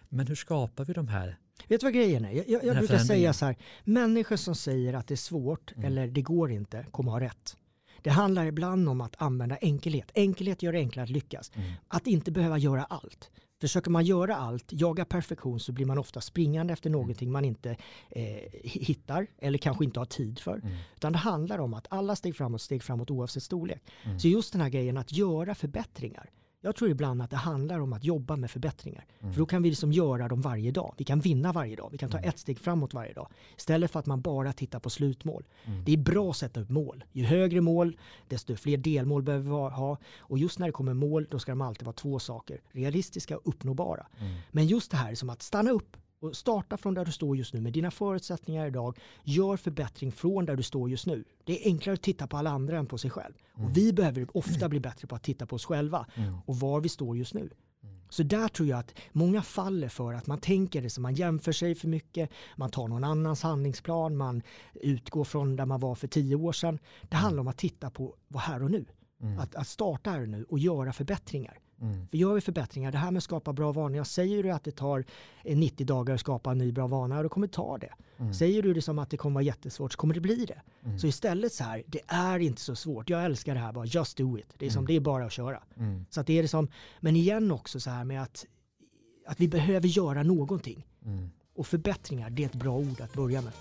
Men 0.10 0.28
hur 0.28 0.36
skapar 0.36 0.86
vi 0.86 0.94
de 0.94 1.08
här? 1.08 1.38
Vet 1.68 1.82
du 1.82 1.86
vad 1.86 1.94
grejen 1.94 2.26
är? 2.26 2.32
Jag, 2.32 2.50
jag, 2.50 2.66
jag 2.66 2.78
brukar 2.78 2.98
säga 2.98 3.34
så 3.34 3.46
här, 3.46 3.56
människor 3.84 4.36
som 4.36 4.56
säger 4.56 4.94
att 4.94 5.08
det 5.08 5.14
är 5.14 5.16
svårt 5.16 5.72
mm. 5.72 5.86
eller 5.86 6.08
det 6.08 6.22
går 6.22 6.52
inte 6.52 6.86
kommer 6.92 7.12
ha 7.12 7.20
rätt. 7.20 7.58
Det 8.02 8.10
handlar 8.10 8.46
ibland 8.46 8.90
om 8.90 9.02
att 9.02 9.22
använda 9.22 9.58
enkelhet. 9.62 10.12
Enkelhet 10.14 10.64
gör 10.64 10.74
det 10.74 10.80
enklare 10.80 11.04
att 11.04 11.10
lyckas. 11.10 11.52
Mm. 11.56 11.72
Att 11.88 12.08
inte 12.08 12.32
behöva 12.32 12.58
göra 12.58 12.84
allt. 12.84 13.32
Försöker 13.62 13.92
man 13.92 14.06
göra 14.06 14.36
allt, 14.36 14.66
jaga 14.70 15.06
perfektion 15.06 15.60
så 15.60 15.72
blir 15.72 15.86
man 15.86 15.98
ofta 15.98 16.22
springande 16.22 16.74
efter 16.74 16.90
mm. 16.90 17.02
någonting 17.02 17.32
man 17.32 17.46
inte 17.46 17.78
eh, 18.10 18.26
hittar 18.64 19.28
eller 19.40 19.58
kanske 19.58 19.86
inte 19.86 20.00
har 20.00 20.06
tid 20.06 20.40
för. 20.40 20.58
Mm. 20.58 20.78
Utan 20.96 21.12
det 21.12 21.18
handlar 21.18 21.60
om 21.60 21.74
att 21.74 21.88
alla 21.90 22.16
steg 22.16 22.36
framåt, 22.36 22.62
steg 22.62 22.84
framåt 22.84 23.12
oavsett 23.12 23.44
storlek. 23.44 23.84
Mm. 24.04 24.20
Så 24.20 24.28
just 24.28 24.52
den 24.52 24.62
här 24.62 24.70
grejen 24.70 24.98
att 24.98 25.12
göra 25.12 25.56
förbättringar. 25.56 26.30
Jag 26.66 26.76
tror 26.76 26.90
ibland 26.90 27.22
att 27.22 27.30
det 27.30 27.36
handlar 27.36 27.80
om 27.80 27.94
att 27.94 28.04
jobba 28.04 28.36
med 28.36 28.52
förbättringar. 28.52 29.06
Mm. 29.20 29.34
För 29.34 29.40
då 29.40 29.46
kan 29.46 29.64
vi 29.64 29.70
liksom 29.70 29.92
göra 29.92 30.28
dem 30.28 30.42
varje 30.42 30.72
dag. 30.72 30.94
Vi 30.98 31.04
kan 31.04 31.20
vinna 31.20 31.52
varje 31.52 31.76
dag. 31.76 31.90
Vi 31.92 31.98
kan 31.98 32.10
ta 32.10 32.18
mm. 32.18 32.30
ett 32.30 32.40
steg 32.40 32.60
framåt 32.60 32.94
varje 32.94 33.14
dag. 33.14 33.28
Istället 33.58 33.92
för 33.92 34.00
att 34.00 34.06
man 34.06 34.22
bara 34.22 34.54
tittar 34.54 34.80
på 34.80 34.90
slutmål. 34.90 35.44
Mm. 35.66 35.84
Det 35.86 35.94
är 35.94 35.98
bra 35.98 36.30
att 36.30 36.38
sätta 36.38 36.60
upp 36.60 36.70
mål. 36.70 37.04
Ju 37.12 37.24
högre 37.24 37.62
mål, 37.62 37.98
desto 38.28 38.56
fler 38.56 38.78
delmål 38.78 39.24
behöver 39.24 39.46
vi 39.46 39.52
ha. 39.76 39.98
Och 40.18 40.38
just 40.38 40.60
när 40.60 40.66
det 40.68 40.72
kommer 40.72 40.94
mål, 40.94 41.28
då 41.32 41.40
ska 41.40 41.52
de 41.52 41.62
alltid 41.62 41.86
vara 41.86 41.94
två 41.94 42.20
saker. 42.20 42.62
Realistiska 42.72 43.38
och 43.38 43.48
uppnåbara. 43.48 44.08
Mm. 44.20 44.36
Men 44.52 44.68
just 44.68 44.92
det 44.92 44.98
här 44.98 45.16
som 45.16 45.30
att 45.30 45.42
stanna 45.42 45.72
upp, 45.72 45.98
och 46.26 46.36
starta 46.36 46.78
från 46.78 46.94
där 46.94 47.06
du 47.06 47.12
står 47.12 47.38
just 47.38 47.54
nu 47.54 47.62
med 47.62 47.74
dina 47.74 47.92
förutsättningar 47.92 48.68
idag. 48.68 48.98
Gör 49.24 49.58
förbättring 49.58 50.12
från 50.12 50.46
där 50.46 50.56
du 50.56 50.64
står 50.64 50.90
just 50.90 51.06
nu. 51.06 51.24
Det 51.44 51.62
är 51.62 51.68
enklare 51.68 51.94
att 51.94 52.02
titta 52.02 52.28
på 52.28 52.38
alla 52.38 52.50
andra 52.50 52.78
än 52.78 52.86
på 52.86 52.98
sig 52.98 53.12
själv. 53.12 53.34
Mm. 53.56 53.68
Och 53.68 53.78
vi 53.78 53.94
behöver 53.94 54.38
ofta 54.38 54.70
bli 54.70 54.80
bättre 54.80 55.08
på 55.08 55.16
att 55.16 55.24
titta 55.24 55.46
på 55.46 55.56
oss 55.56 55.66
själva 55.66 56.06
mm. 56.16 56.38
och 56.46 56.60
var 56.60 56.82
vi 56.82 56.90
står 56.90 57.18
just 57.18 57.34
nu. 57.34 57.50
Mm. 57.84 57.96
Så 58.10 58.24
där 58.24 58.48
tror 58.48 58.70
jag 58.70 58.80
att 58.80 58.94
många 59.12 59.42
faller 59.42 59.90
för 59.90 60.14
att 60.14 60.28
man 60.28 60.38
tänker 60.38 60.82
det 60.82 60.90
som 60.90 61.02
man 61.02 61.16
jämför 61.16 61.52
sig 61.52 61.76
för 61.76 61.88
mycket, 61.88 62.30
man 62.56 62.70
tar 62.70 62.88
någon 62.88 63.04
annans 63.04 63.44
handlingsplan, 63.44 64.18
man 64.18 64.42
utgår 64.74 65.24
från 65.24 65.56
där 65.56 65.66
man 65.66 65.80
var 65.80 65.96
för 65.96 66.08
tio 66.08 66.36
år 66.36 66.52
sedan. 66.52 66.80
Det 67.02 67.16
handlar 67.16 67.42
om 67.42 67.48
att 67.48 67.58
titta 67.58 67.90
på 67.90 68.16
vad 68.28 68.42
här 68.42 68.64
och 68.64 68.72
nu. 68.72 68.86
Mm. 69.22 69.40
Att, 69.40 69.56
att 69.56 69.68
starta 69.68 70.10
här 70.10 70.22
och 70.22 70.30
nu 70.30 70.44
och 70.44 70.60
göra 70.60 70.94
förbättringar. 70.94 71.60
Mm. 71.82 72.08
För 72.08 72.18
gör 72.18 72.34
vi 72.34 72.42
förbättringar, 72.42 72.92
det 72.92 72.98
här 72.98 73.12
med 73.12 73.18
att 73.18 73.24
skapa 73.24 73.54
bra 73.54 73.72
vanor, 73.72 73.98
jag 73.98 74.08
säger 74.08 74.44
du 74.44 74.52
att 74.52 74.64
det 74.64 74.72
tar 74.72 75.06
90 75.44 75.86
dagar 75.86 76.14
att 76.14 76.20
skapa 76.20 76.52
en 76.52 76.58
ny 76.58 76.72
bra 76.72 76.88
vana, 76.88 77.24
då 77.24 77.30
kommer 77.30 77.48
det 77.48 77.54
ta 77.54 77.78
det. 77.78 77.94
Mm. 78.18 78.34
Säger 78.34 78.64
du 78.64 78.74
det 78.74 78.82
som 78.82 79.00
att 79.00 79.10
det 79.10 79.18
kommer 79.18 79.34
vara 79.34 79.44
jättesvårt 79.44 79.94
så 79.94 79.98
kommer 79.98 80.14
det 80.14 80.20
bli 80.20 80.46
det. 80.46 80.62
Mm. 80.86 81.00
Så 81.00 81.08
istället 81.08 81.54
så 81.54 81.64
här, 81.64 81.84
det 81.88 82.02
är 82.08 82.40
inte 82.40 82.62
så 82.62 82.76
svårt. 82.76 83.10
Jag 83.10 83.26
älskar 83.26 83.54
det 83.54 83.60
här, 83.60 83.74
bara 83.74 83.86
just 83.86 84.18
do 84.18 84.38
it. 84.38 84.54
Det 84.58 84.66
är, 84.66 84.70
som, 84.70 84.80
mm. 84.80 84.88
det 84.88 84.96
är 84.96 85.00
bara 85.00 85.26
att 85.26 85.32
köra. 85.32 85.64
Mm. 85.78 86.06
Så 86.10 86.22
att 86.22 86.28
det 86.28 86.38
är 86.38 86.42
det 86.42 86.48
som, 86.48 86.68
men 87.00 87.16
igen 87.16 87.52
också 87.52 87.80
så 87.80 87.90
här 87.90 88.04
med 88.04 88.22
att, 88.22 88.46
att 89.28 89.40
vi 89.40 89.48
behöver 89.48 89.88
göra 89.88 90.24
någonting. 90.24 90.88
Mm. 91.06 91.30
Och 91.56 91.68
förbättringar, 91.68 92.30
det 92.30 92.44
är 92.44 92.46
ett 92.46 92.56
bra 92.56 92.78
ord 92.78 93.02
att 93.02 93.14
börja 93.14 93.42
med. 93.42 93.54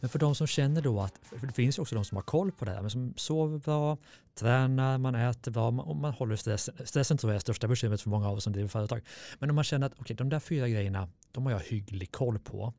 Men 0.00 0.10
för 0.10 0.18
de 0.18 0.34
som 0.34 0.46
känner 0.46 0.82
då 0.82 1.00
att, 1.00 1.18
för 1.22 1.46
det 1.46 1.52
finns 1.52 1.78
ju 1.78 1.82
också 1.82 1.94
de 1.94 2.04
som 2.04 2.16
har 2.16 2.22
koll 2.22 2.52
på 2.52 2.64
det 2.64 2.70
här, 2.70 2.80
men 2.80 2.90
som 2.90 3.14
sover 3.16 3.58
bra, 3.58 3.98
tränar, 4.34 4.98
man 4.98 5.14
äter 5.14 5.50
bra 5.50 5.68
och 5.68 5.96
man 5.96 6.12
håller 6.12 6.36
stressen. 6.36 6.74
Stressen 6.84 7.18
tror 7.18 7.32
jag 7.32 7.36
är 7.36 7.40
största 7.40 7.68
bekymret 7.68 8.00
för 8.00 8.10
många 8.10 8.28
av 8.28 8.36
oss 8.36 8.44
som 8.44 8.52
driver 8.52 8.68
företag. 8.68 9.02
Men 9.38 9.50
om 9.50 9.54
man 9.54 9.64
känner 9.64 9.86
att 9.86 10.00
okay, 10.00 10.16
de 10.16 10.28
där 10.28 10.40
fyra 10.40 10.68
grejerna, 10.68 11.08
de 11.32 11.46
har 11.46 11.52
jag 11.52 11.60
hygglig 11.60 12.12
koll 12.12 12.38
på. 12.38 12.74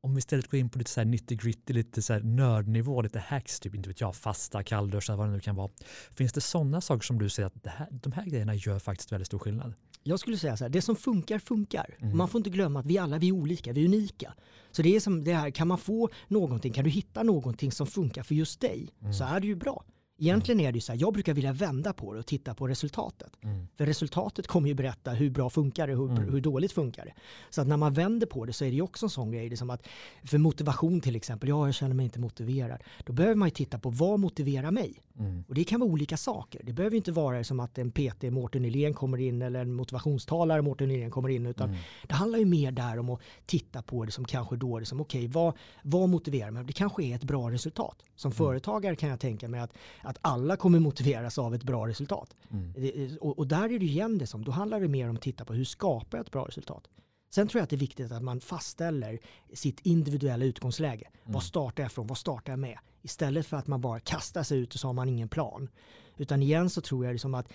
Om 0.00 0.14
vi 0.14 0.18
istället 0.18 0.50
går 0.50 0.60
in 0.60 0.68
på 0.68 0.78
lite 0.78 0.90
så 0.90 1.00
här 1.00 1.04
90 1.04 1.38
gritty, 1.38 1.72
lite 1.72 2.02
så 2.02 2.12
här 2.12 2.20
nördnivå, 2.20 3.02
lite 3.02 3.18
hacks, 3.18 3.60
typ 3.60 3.74
inte 3.74 3.88
vet 3.88 4.00
jag, 4.00 4.16
fasta, 4.16 4.62
kallduschar, 4.62 5.16
vad 5.16 5.28
det 5.28 5.32
nu 5.32 5.40
kan 5.40 5.56
vara. 5.56 5.70
Finns 6.10 6.32
det 6.32 6.40
sådana 6.40 6.80
saker 6.80 7.04
som 7.04 7.18
du 7.18 7.28
säger 7.28 7.46
att 7.46 7.62
det 7.62 7.70
här, 7.70 7.88
de 7.90 8.12
här 8.12 8.24
grejerna 8.24 8.54
gör 8.54 8.78
faktiskt 8.78 9.12
väldigt 9.12 9.26
stor 9.26 9.38
skillnad? 9.38 9.74
Jag 10.06 10.20
skulle 10.20 10.38
säga 10.38 10.56
så 10.56 10.64
här, 10.64 10.68
det 10.68 10.82
som 10.82 10.96
funkar 10.96 11.38
funkar. 11.38 11.96
Mm. 11.98 12.16
Man 12.16 12.28
får 12.28 12.38
inte 12.38 12.50
glömma 12.50 12.80
att 12.80 12.86
vi 12.86 12.98
alla 12.98 13.18
vi 13.18 13.28
är 13.28 13.32
olika, 13.32 13.72
vi 13.72 13.80
är 13.80 13.84
unika. 13.84 14.34
Så 14.70 14.82
det 14.82 14.96
är 14.96 15.00
som 15.00 15.24
det 15.24 15.34
här, 15.34 15.50
kan 15.50 15.68
man 15.68 15.78
få 15.78 16.08
någonting, 16.28 16.72
kan 16.72 16.84
du 16.84 16.90
hitta 16.90 17.22
någonting 17.22 17.72
som 17.72 17.86
funkar 17.86 18.22
för 18.22 18.34
just 18.34 18.60
dig, 18.60 18.88
mm. 19.00 19.12
så 19.12 19.24
är 19.24 19.40
det 19.40 19.46
ju 19.46 19.54
bra. 19.54 19.84
Egentligen 20.18 20.60
är 20.60 20.72
det 20.72 20.76
ju 20.76 20.80
så 20.80 20.92
här, 20.92 21.00
jag 21.00 21.12
brukar 21.12 21.34
vilja 21.34 21.52
vända 21.52 21.92
på 21.92 22.12
det 22.12 22.18
och 22.18 22.26
titta 22.26 22.54
på 22.54 22.68
resultatet. 22.68 23.32
Mm. 23.42 23.68
För 23.76 23.86
resultatet 23.86 24.46
kommer 24.46 24.68
ju 24.68 24.74
berätta 24.74 25.10
hur 25.10 25.30
bra 25.30 25.50
funkar 25.50 25.86
det, 25.86 25.94
hur, 25.94 26.10
mm. 26.10 26.32
hur 26.32 26.40
dåligt 26.40 26.72
funkar 26.72 27.04
det. 27.04 27.12
Så 27.50 27.60
att 27.60 27.66
när 27.66 27.76
man 27.76 27.92
vänder 27.92 28.26
på 28.26 28.44
det 28.44 28.52
så 28.52 28.64
är 28.64 28.68
det 28.68 28.74
ju 28.74 28.82
också 28.82 29.06
en 29.06 29.10
sån 29.10 29.32
grej, 29.32 29.48
det 29.48 29.56
som 29.56 29.70
att 29.70 29.86
för 30.24 30.38
motivation 30.38 31.00
till 31.00 31.16
exempel, 31.16 31.48
ja 31.48 31.66
jag 31.66 31.74
känner 31.74 31.94
mig 31.94 32.04
inte 32.04 32.20
motiverad. 32.20 32.82
Då 33.04 33.12
behöver 33.12 33.34
man 33.34 33.48
ju 33.48 33.54
titta 33.54 33.78
på 33.78 33.90
vad 33.90 34.20
motiverar 34.20 34.70
mig? 34.70 35.02
Mm. 35.18 35.44
Och 35.48 35.54
det 35.54 35.64
kan 35.64 35.80
vara 35.80 35.90
olika 35.90 36.16
saker. 36.16 36.60
Det 36.62 36.72
behöver 36.72 36.96
inte 36.96 37.12
vara 37.12 37.44
som 37.44 37.60
att 37.60 37.78
en 37.78 37.90
PT 37.90 38.22
Mårten 38.22 38.62
Nylén 38.62 38.94
kommer 38.94 39.18
in 39.18 39.42
eller 39.42 39.60
en 39.60 39.72
motivationstalare 39.72 40.62
Mårten 40.62 40.88
Nylén 40.88 41.10
kommer 41.10 41.28
in 41.28 41.46
utan 41.46 41.68
mm. 41.68 41.80
det 42.06 42.14
handlar 42.14 42.38
ju 42.38 42.44
mer 42.44 42.72
där 42.72 42.98
om 42.98 43.10
att 43.10 43.20
titta 43.46 43.82
på 43.82 44.04
det 44.04 44.12
som 44.12 44.24
kanske 44.24 44.56
då 44.56 44.78
det 44.78 44.86
som 44.86 45.00
okej 45.00 45.18
okay, 45.18 45.32
vad, 45.32 45.54
vad 45.82 46.08
motiverar 46.08 46.50
mig? 46.50 46.64
Det 46.64 46.72
kanske 46.72 47.04
är 47.04 47.14
ett 47.14 47.24
bra 47.24 47.50
resultat. 47.50 48.02
Som 48.16 48.28
mm. 48.28 48.36
företagare 48.36 48.96
kan 48.96 49.08
jag 49.08 49.20
tänka 49.20 49.48
mig 49.48 49.60
att 49.60 49.72
att 50.06 50.18
alla 50.20 50.56
kommer 50.56 50.78
motiveras 50.78 51.38
av 51.38 51.54
ett 51.54 51.62
bra 51.62 51.86
resultat. 51.86 52.36
Mm. 52.50 53.16
Och, 53.20 53.38
och, 53.38 53.46
där 53.46 53.72
är 53.72 53.78
det 53.78 53.84
igen 53.84 54.18
det 54.18 54.26
som, 54.26 54.44
då 54.44 54.52
handlar 54.52 54.80
det 54.80 54.88
mer 54.88 55.08
om 55.08 55.16
att 55.16 55.22
titta 55.22 55.44
på 55.44 55.52
hur 55.52 55.64
skapar 55.64 56.18
jag 56.18 56.24
ett 56.26 56.32
bra 56.32 56.44
resultat. 56.44 56.88
Sen 57.30 57.48
tror 57.48 57.58
jag 57.58 57.64
att 57.64 57.70
det 57.70 57.76
är 57.76 57.78
viktigt 57.78 58.12
att 58.12 58.22
man 58.22 58.40
fastställer 58.40 59.18
sitt 59.54 59.80
individuella 59.80 60.44
utgångsläge. 60.44 61.08
Mm. 61.22 61.32
Vad 61.32 61.42
startar 61.42 61.82
jag 61.82 61.92
från? 61.92 62.06
Vad 62.06 62.18
startar 62.18 62.52
jag 62.52 62.58
med? 62.58 62.78
Istället 63.02 63.46
för 63.46 63.56
att 63.56 63.66
man 63.66 63.80
bara 63.80 64.00
kastar 64.00 64.42
sig 64.42 64.58
ut 64.58 64.74
och 64.74 64.80
så 64.80 64.88
har 64.88 64.92
man 64.92 65.08
ingen 65.08 65.28
plan. 65.28 65.68
Utan 66.16 66.42
igen 66.42 66.70
så 66.70 66.80
tror 66.80 67.04
jag 67.04 67.14
det 67.14 67.18
som 67.18 67.34
att 67.34 67.52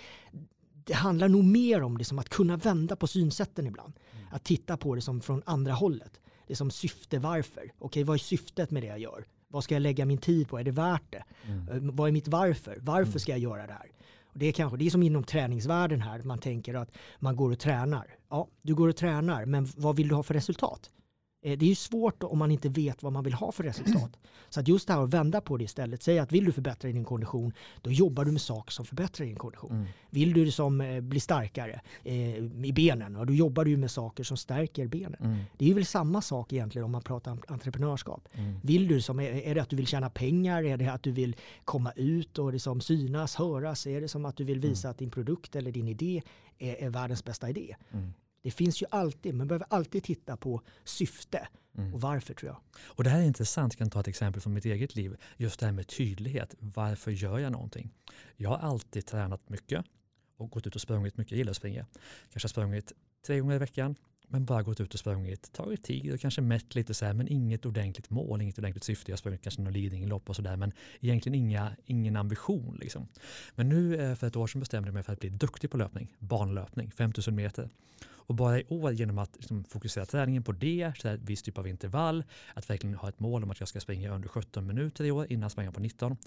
det 0.86 0.93
handlar 0.93 1.29
nog 1.29 1.43
mer 1.43 1.81
om 1.81 1.98
det 1.98 2.05
som 2.05 2.20
att 2.20 2.29
kunna 2.29 2.58
vända 2.58 2.96
på 2.96 3.08
synsätten 3.08 3.67
ibland. 3.67 3.93
Mm. 4.12 4.25
Att 4.31 4.43
titta 4.43 4.77
på 4.77 4.96
det 4.96 5.01
som 5.01 5.22
från 5.22 5.41
andra 5.46 5.74
hållet. 5.74 6.20
Det 6.48 6.53
är 6.53 6.58
som 6.58 6.72
syfte 6.72 7.20
varför. 7.20 7.72
Okej, 7.79 8.03
vad 8.03 8.13
är 8.13 8.20
syftet 8.20 8.72
med 8.72 8.84
det 8.84 8.88
jag 8.88 9.00
gör? 9.00 9.25
Vad 9.51 9.63
ska 9.63 9.75
jag 9.75 9.81
lägga 9.81 10.05
min 10.05 10.17
tid 10.17 10.48
på? 10.48 10.60
Är 10.60 10.63
det 10.63 10.72
värt 10.72 11.03
det? 11.10 11.24
Mm. 11.48 11.67
Eh, 11.67 11.93
vad 11.93 12.08
är 12.08 12.12
mitt 12.12 12.27
varför? 12.27 12.77
Varför 12.81 13.12
mm. 13.12 13.20
ska 13.20 13.31
jag 13.31 13.39
göra 13.39 13.67
det 13.67 13.74
här? 13.74 13.91
Och 14.34 14.39
det, 14.39 14.46
är 14.46 14.51
kanske, 14.51 14.77
det 14.77 14.86
är 14.86 14.89
som 14.89 15.03
inom 15.03 15.24
träningsvärlden 15.24 16.01
här, 16.01 16.24
man 16.24 16.39
tänker 16.39 16.74
att 16.74 16.91
man 17.20 17.36
går 17.36 17.51
och 17.51 17.60
tränar. 17.60 18.15
Ja, 18.29 18.48
du 18.62 18.75
går 18.75 18.88
och 18.88 18.96
tränar, 18.96 19.46
men 19.46 19.67
vad 19.75 19.96
vill 19.96 20.08
du 20.08 20.15
ha 20.15 20.24
för 20.24 20.34
resultat? 20.34 20.89
Eh, 21.41 21.57
det 21.57 21.65
är 21.65 21.69
ju 21.69 21.75
svårt 21.75 22.24
om 22.24 22.39
man 22.39 22.51
inte 22.51 22.69
vet 22.69 23.03
vad 23.03 23.13
man 23.13 23.24
vill 23.24 23.33
ha 23.33 23.51
för 23.51 23.63
resultat. 23.63 24.19
Så 24.50 24.60
att 24.60 24.67
just 24.67 24.88
det 24.88 24.93
här 24.93 25.03
att 25.03 25.13
vända 25.13 25.41
på 25.41 25.57
det 25.57 25.63
istället. 25.63 26.03
Säg 26.03 26.19
att 26.19 26.31
vill 26.31 26.45
du 26.45 26.51
förbättra 26.51 26.91
din 26.91 27.05
kondition, 27.05 27.53
då 27.81 27.91
jobbar 27.91 28.25
du 28.25 28.31
med 28.31 28.41
saker 28.41 28.71
som 28.71 28.86
förbättrar 28.86 29.25
din 29.25 29.36
kondition. 29.36 29.71
Mm. 29.71 29.88
Vill 30.10 30.33
du 30.33 30.51
som 30.51 30.81
eh, 30.81 31.01
bli 31.01 31.19
starkare 31.19 31.81
eh, 32.03 32.38
i 32.65 32.74
benen, 32.75 33.15
och 33.15 33.25
då 33.25 33.33
jobbar 33.33 33.65
du 33.65 33.77
med 33.77 33.91
saker 33.91 34.24
som 34.24 34.38
stärker 34.38 34.88
benen. 34.88 35.15
Mm. 35.19 35.38
Det 35.57 35.69
är 35.69 35.74
väl 35.74 35.86
samma 35.86 36.21
sak 36.21 36.53
egentligen 36.53 36.86
om 36.86 36.91
man 36.91 37.01
pratar 37.01 37.31
om 37.31 37.41
entreprenörskap. 37.48 38.27
Mm. 38.33 38.60
Vill 38.63 38.88
du 38.88 39.01
som, 39.01 39.19
är 39.19 39.55
det 39.55 39.62
att 39.62 39.69
du 39.69 39.75
vill 39.75 39.88
tjäna 39.88 40.10
pengar? 40.10 40.63
Är 40.63 40.77
det 40.77 40.88
att 40.88 41.03
du 41.03 41.12
vill 41.12 41.36
komma 41.65 41.91
ut 41.95 42.39
och 42.39 42.53
liksom 42.53 42.81
synas, 42.81 43.36
höras? 43.36 43.88
Är 43.88 44.01
det 44.01 44.07
som 44.07 44.25
att 44.25 44.38
du 44.38 44.43
vill 44.43 44.60
visa 44.60 44.88
mm. 44.88 44.91
att 44.91 44.98
din 44.98 45.12
produkt 45.12 45.55
eller 45.55 45.71
din 45.71 45.88
idé 45.88 46.21
är, 46.60 46.83
är 46.83 46.89
världens 46.89 47.24
bästa 47.24 47.50
idé? 47.50 47.75
Det 48.41 48.51
finns 48.51 48.81
ju 48.81 48.86
alltid, 48.89 49.36
man 49.36 49.48
behöver 49.48 49.67
alltid 49.69 50.03
titta 50.03 50.38
på 50.38 50.62
syfte 50.83 51.48
mm. 51.77 51.93
och 51.93 52.01
varför 52.01 52.33
tror 52.33 52.50
jag. 52.51 52.60
Och 52.83 53.03
det 53.03 53.10
här 53.10 53.19
är 53.21 53.25
intressant, 53.25 53.74
jag 53.74 53.77
kan 53.77 53.89
ta 53.89 54.00
ett 54.00 54.07
exempel 54.07 54.41
från 54.41 54.53
mitt 54.53 54.65
eget 54.65 54.95
liv. 54.95 55.17
Just 55.38 55.60
det 55.60 55.65
här 55.65 55.74
med 55.74 55.88
tydlighet, 55.88 56.55
varför 56.60 57.12
gör 57.12 57.39
jag 57.39 57.51
någonting? 57.51 57.91
Jag 58.38 58.50
har 58.50 58.57
alltid 58.57 59.05
tränat 59.05 59.50
mycket 59.50 59.86
och 60.38 60.50
gått 60.50 60.67
ut 60.67 60.75
och 60.75 60.81
sprungit 60.81 61.17
mycket, 61.17 61.31
jag 61.31 61.38
gillar 61.38 61.51
att 61.51 61.57
springa. 61.57 61.86
Kanske 62.31 62.50
sprungit 62.50 62.91
tre 63.25 63.39
gånger 63.39 63.55
i 63.55 63.60
veckan, 63.60 63.95
men 64.31 64.45
bara 64.45 64.63
gått 64.63 64.79
ut 64.79 64.93
och 64.93 65.00
sprungit, 65.00 65.51
tagit 65.53 65.83
tid 65.83 66.13
och 66.13 66.19
kanske 66.19 66.41
mätt 66.41 66.75
lite 66.75 66.93
så 66.93 67.05
här, 67.05 67.13
men 67.13 67.27
inget 67.27 67.65
ordentligt 67.65 68.09
mål, 68.09 68.41
inget 68.41 68.59
ordentligt 68.59 68.83
syfte. 68.83 69.11
Jag 69.11 69.13
har 69.13 69.17
sprungit 69.17 69.41
kanske 69.41 69.61
någon 69.61 69.73
Lidingö-lopp 69.73 70.29
och 70.29 70.35
sådär, 70.35 70.55
men 70.55 70.71
egentligen 71.01 71.35
inga, 71.35 71.71
ingen 71.85 72.15
ambition. 72.15 72.77
Liksom. 72.81 73.07
Men 73.55 73.69
nu 73.69 73.95
eh, 73.95 74.15
för 74.15 74.27
ett 74.27 74.35
år 74.35 74.47
sedan 74.47 74.59
bestämde 74.59 74.88
jag 74.88 74.93
mig 74.93 75.03
för 75.03 75.13
att 75.13 75.19
bli 75.19 75.29
duktig 75.29 75.71
på 75.71 75.77
löpning, 75.77 76.15
banlöpning, 76.19 76.91
5000 76.91 77.35
meter. 77.35 77.69
Och 78.03 78.35
bara 78.35 78.59
i 78.59 78.63
år 78.67 78.93
genom 78.93 79.17
att 79.17 79.35
liksom 79.38 79.63
fokusera 79.63 80.05
träningen 80.05 80.43
på 80.43 80.51
det, 80.51 80.93
så 80.97 81.07
här, 81.07 81.17
viss 81.17 81.41
typ 81.41 81.57
av 81.57 81.67
intervall, 81.67 82.23
att 82.53 82.69
verkligen 82.69 82.95
ha 82.95 83.09
ett 83.09 83.19
mål 83.19 83.43
om 83.43 83.51
att 83.51 83.59
jag 83.59 83.69
ska 83.69 83.79
springa 83.79 84.15
under 84.15 84.29
17 84.29 84.67
minuter 84.67 85.05
i 85.05 85.11
år 85.11 85.25
innan 85.29 85.41
jag 85.41 85.51
springer 85.51 85.71
på 85.71 85.79
19, 85.79 86.17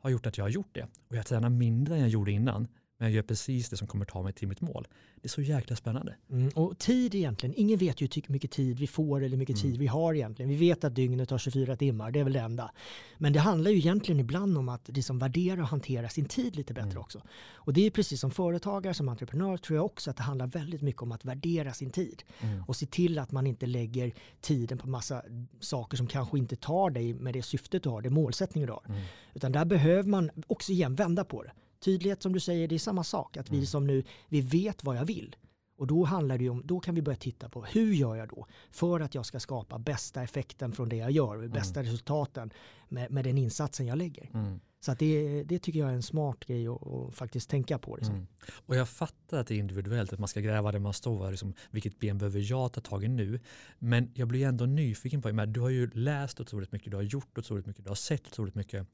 har 0.00 0.10
gjort 0.10 0.26
att 0.26 0.38
jag 0.38 0.44
har 0.44 0.50
gjort 0.50 0.74
det. 0.74 0.86
Och 1.08 1.16
jag 1.16 1.26
tränar 1.26 1.48
mindre 1.48 1.94
än 1.94 2.00
jag 2.00 2.08
gjorde 2.08 2.32
innan, 2.32 2.68
men 3.02 3.10
jag 3.10 3.16
gör 3.16 3.22
precis 3.22 3.68
det 3.68 3.76
som 3.76 3.86
kommer 3.86 4.04
ta 4.04 4.22
mig 4.22 4.32
till 4.32 4.48
mitt 4.48 4.60
mål. 4.60 4.88
Det 5.14 5.26
är 5.26 5.28
så 5.28 5.42
jäkla 5.42 5.76
spännande. 5.76 6.14
Mm, 6.30 6.48
och 6.54 6.78
tid 6.78 7.14
egentligen, 7.14 7.54
ingen 7.56 7.78
vet 7.78 8.00
ju 8.00 8.08
hur 8.14 8.32
mycket 8.32 8.50
tid 8.50 8.78
vi 8.78 8.86
får 8.86 9.18
eller 9.18 9.28
hur 9.28 9.36
mycket 9.36 9.62
mm. 9.62 9.70
tid 9.70 9.80
vi 9.80 9.86
har 9.86 10.14
egentligen. 10.14 10.50
Vi 10.50 10.56
vet 10.56 10.84
att 10.84 10.94
dygnet 10.94 11.30
har 11.30 11.38
24 11.38 11.76
timmar, 11.76 12.10
det 12.10 12.20
är 12.20 12.24
väl 12.24 12.32
det 12.32 12.40
enda. 12.40 12.70
Men 13.18 13.32
det 13.32 13.38
handlar 13.38 13.70
ju 13.70 13.76
egentligen 13.76 14.20
ibland 14.20 14.58
om 14.58 14.68
att 14.68 14.88
liksom 14.88 15.18
värdera 15.18 15.62
och 15.62 15.68
hantera 15.68 16.08
sin 16.08 16.24
tid 16.24 16.56
lite 16.56 16.74
bättre 16.74 16.90
mm. 16.90 17.00
också. 17.02 17.22
Och 17.54 17.72
det 17.72 17.86
är 17.86 17.90
precis 17.90 18.20
som 18.20 18.30
företagare, 18.30 18.94
som 18.94 19.08
entreprenör 19.08 19.56
tror 19.56 19.76
jag 19.76 19.84
också 19.84 20.10
att 20.10 20.16
det 20.16 20.22
handlar 20.22 20.46
väldigt 20.46 20.82
mycket 20.82 21.02
om 21.02 21.12
att 21.12 21.24
värdera 21.24 21.72
sin 21.72 21.90
tid. 21.90 22.22
Mm. 22.40 22.64
Och 22.68 22.76
se 22.76 22.86
till 22.86 23.18
att 23.18 23.32
man 23.32 23.46
inte 23.46 23.66
lägger 23.66 24.12
tiden 24.40 24.78
på 24.78 24.88
massa 24.88 25.22
saker 25.60 25.96
som 25.96 26.06
kanske 26.06 26.38
inte 26.38 26.56
tar 26.56 26.90
dig 26.90 27.14
med 27.14 27.34
det 27.34 27.42
syftet 27.42 27.82
du 27.82 27.88
har, 27.88 28.02
det 28.02 28.10
målsättningen 28.10 28.66
du 28.66 28.72
har. 28.72 28.84
Mm. 28.88 29.00
Utan 29.34 29.52
där 29.52 29.64
behöver 29.64 30.08
man 30.08 30.30
också 30.46 30.72
igen 30.72 30.94
vända 30.94 31.24
på 31.24 31.42
det. 31.42 31.52
Tydlighet 31.84 32.22
som 32.22 32.32
du 32.32 32.40
säger, 32.40 32.68
det 32.68 32.74
är 32.74 32.78
samma 32.78 33.04
sak. 33.04 33.36
Att 33.36 33.50
vi 33.50 33.56
mm. 33.56 33.66
som 33.66 33.86
nu, 33.86 34.04
vi 34.28 34.40
vet 34.40 34.84
vad 34.84 34.96
jag 34.96 35.04
vill. 35.04 35.36
Och 35.76 35.86
då 35.86 36.04
handlar 36.04 36.38
det 36.38 36.48
om, 36.48 36.62
då 36.64 36.80
kan 36.80 36.94
vi 36.94 37.02
börja 37.02 37.16
titta 37.16 37.48
på 37.48 37.64
hur 37.64 37.92
gör 37.94 38.16
jag 38.16 38.28
då 38.28 38.46
för 38.70 39.00
att 39.00 39.14
jag 39.14 39.26
ska 39.26 39.40
skapa 39.40 39.78
bästa 39.78 40.22
effekten 40.22 40.72
från 40.72 40.88
det 40.88 40.96
jag 40.96 41.10
gör, 41.10 41.34
mm. 41.34 41.50
bästa 41.50 41.82
resultaten 41.82 42.52
med, 42.88 43.10
med, 43.10 43.24
den 43.24 43.38
insatsen 43.38 43.86
jag 43.86 43.98
lägger. 43.98 44.30
Mm. 44.34 44.60
Så 44.80 44.94
det, 44.94 45.42
det 45.42 45.58
tycker 45.58 45.80
jag 45.80 45.88
är 45.88 45.94
en 45.94 46.02
smart 46.02 46.44
grej 46.44 46.68
att 46.68 47.14
faktiskt 47.14 47.50
tänka 47.50 47.78
på. 47.78 47.96
Liksom. 47.96 48.14
Mm. 48.14 48.26
Och 48.66 48.76
jag 48.76 48.88
fattar 48.88 49.38
att 49.38 49.46
det 49.46 49.54
är 49.54 49.58
individuellt, 49.58 50.12
att 50.12 50.18
man 50.18 50.28
ska 50.28 50.40
gräva 50.40 50.72
där 50.72 50.78
man 50.78 50.92
står, 50.92 51.30
liksom, 51.30 51.54
vilket 51.70 51.98
ben 51.98 52.18
behöver 52.18 52.40
jag 52.40 52.72
ta 52.72 52.80
tag 52.80 53.04
i 53.04 53.08
nu? 53.08 53.40
Men 53.78 54.10
jag 54.14 54.28
blir 54.28 54.46
ändå 54.46 54.66
nyfiken 54.66 55.22
på, 55.22 55.30
du 55.30 55.60
har 55.60 55.68
ju 55.68 55.90
läst 55.90 56.40
otroligt 56.40 56.72
mycket, 56.72 56.90
du 56.90 56.96
har 56.96 57.02
gjort 57.02 57.38
otroligt 57.38 57.66
mycket, 57.66 57.84
du 57.84 57.90
har 57.90 57.94
sett 57.94 58.26
otroligt 58.26 58.54
mycket 58.54 58.86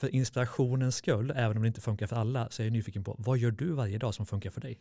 för 0.00 0.14
inspirationens 0.14 0.96
skull, 0.96 1.32
även 1.36 1.56
om 1.56 1.62
det 1.62 1.66
inte 1.66 1.80
funkar 1.80 2.06
för 2.06 2.16
alla, 2.16 2.48
så 2.50 2.62
är 2.62 2.66
jag 2.66 2.72
nyfiken 2.72 3.04
på 3.04 3.16
vad 3.18 3.38
gör 3.38 3.50
du 3.50 3.72
varje 3.72 3.98
dag 3.98 4.14
som 4.14 4.26
funkar 4.26 4.50
för 4.50 4.60
dig? 4.60 4.78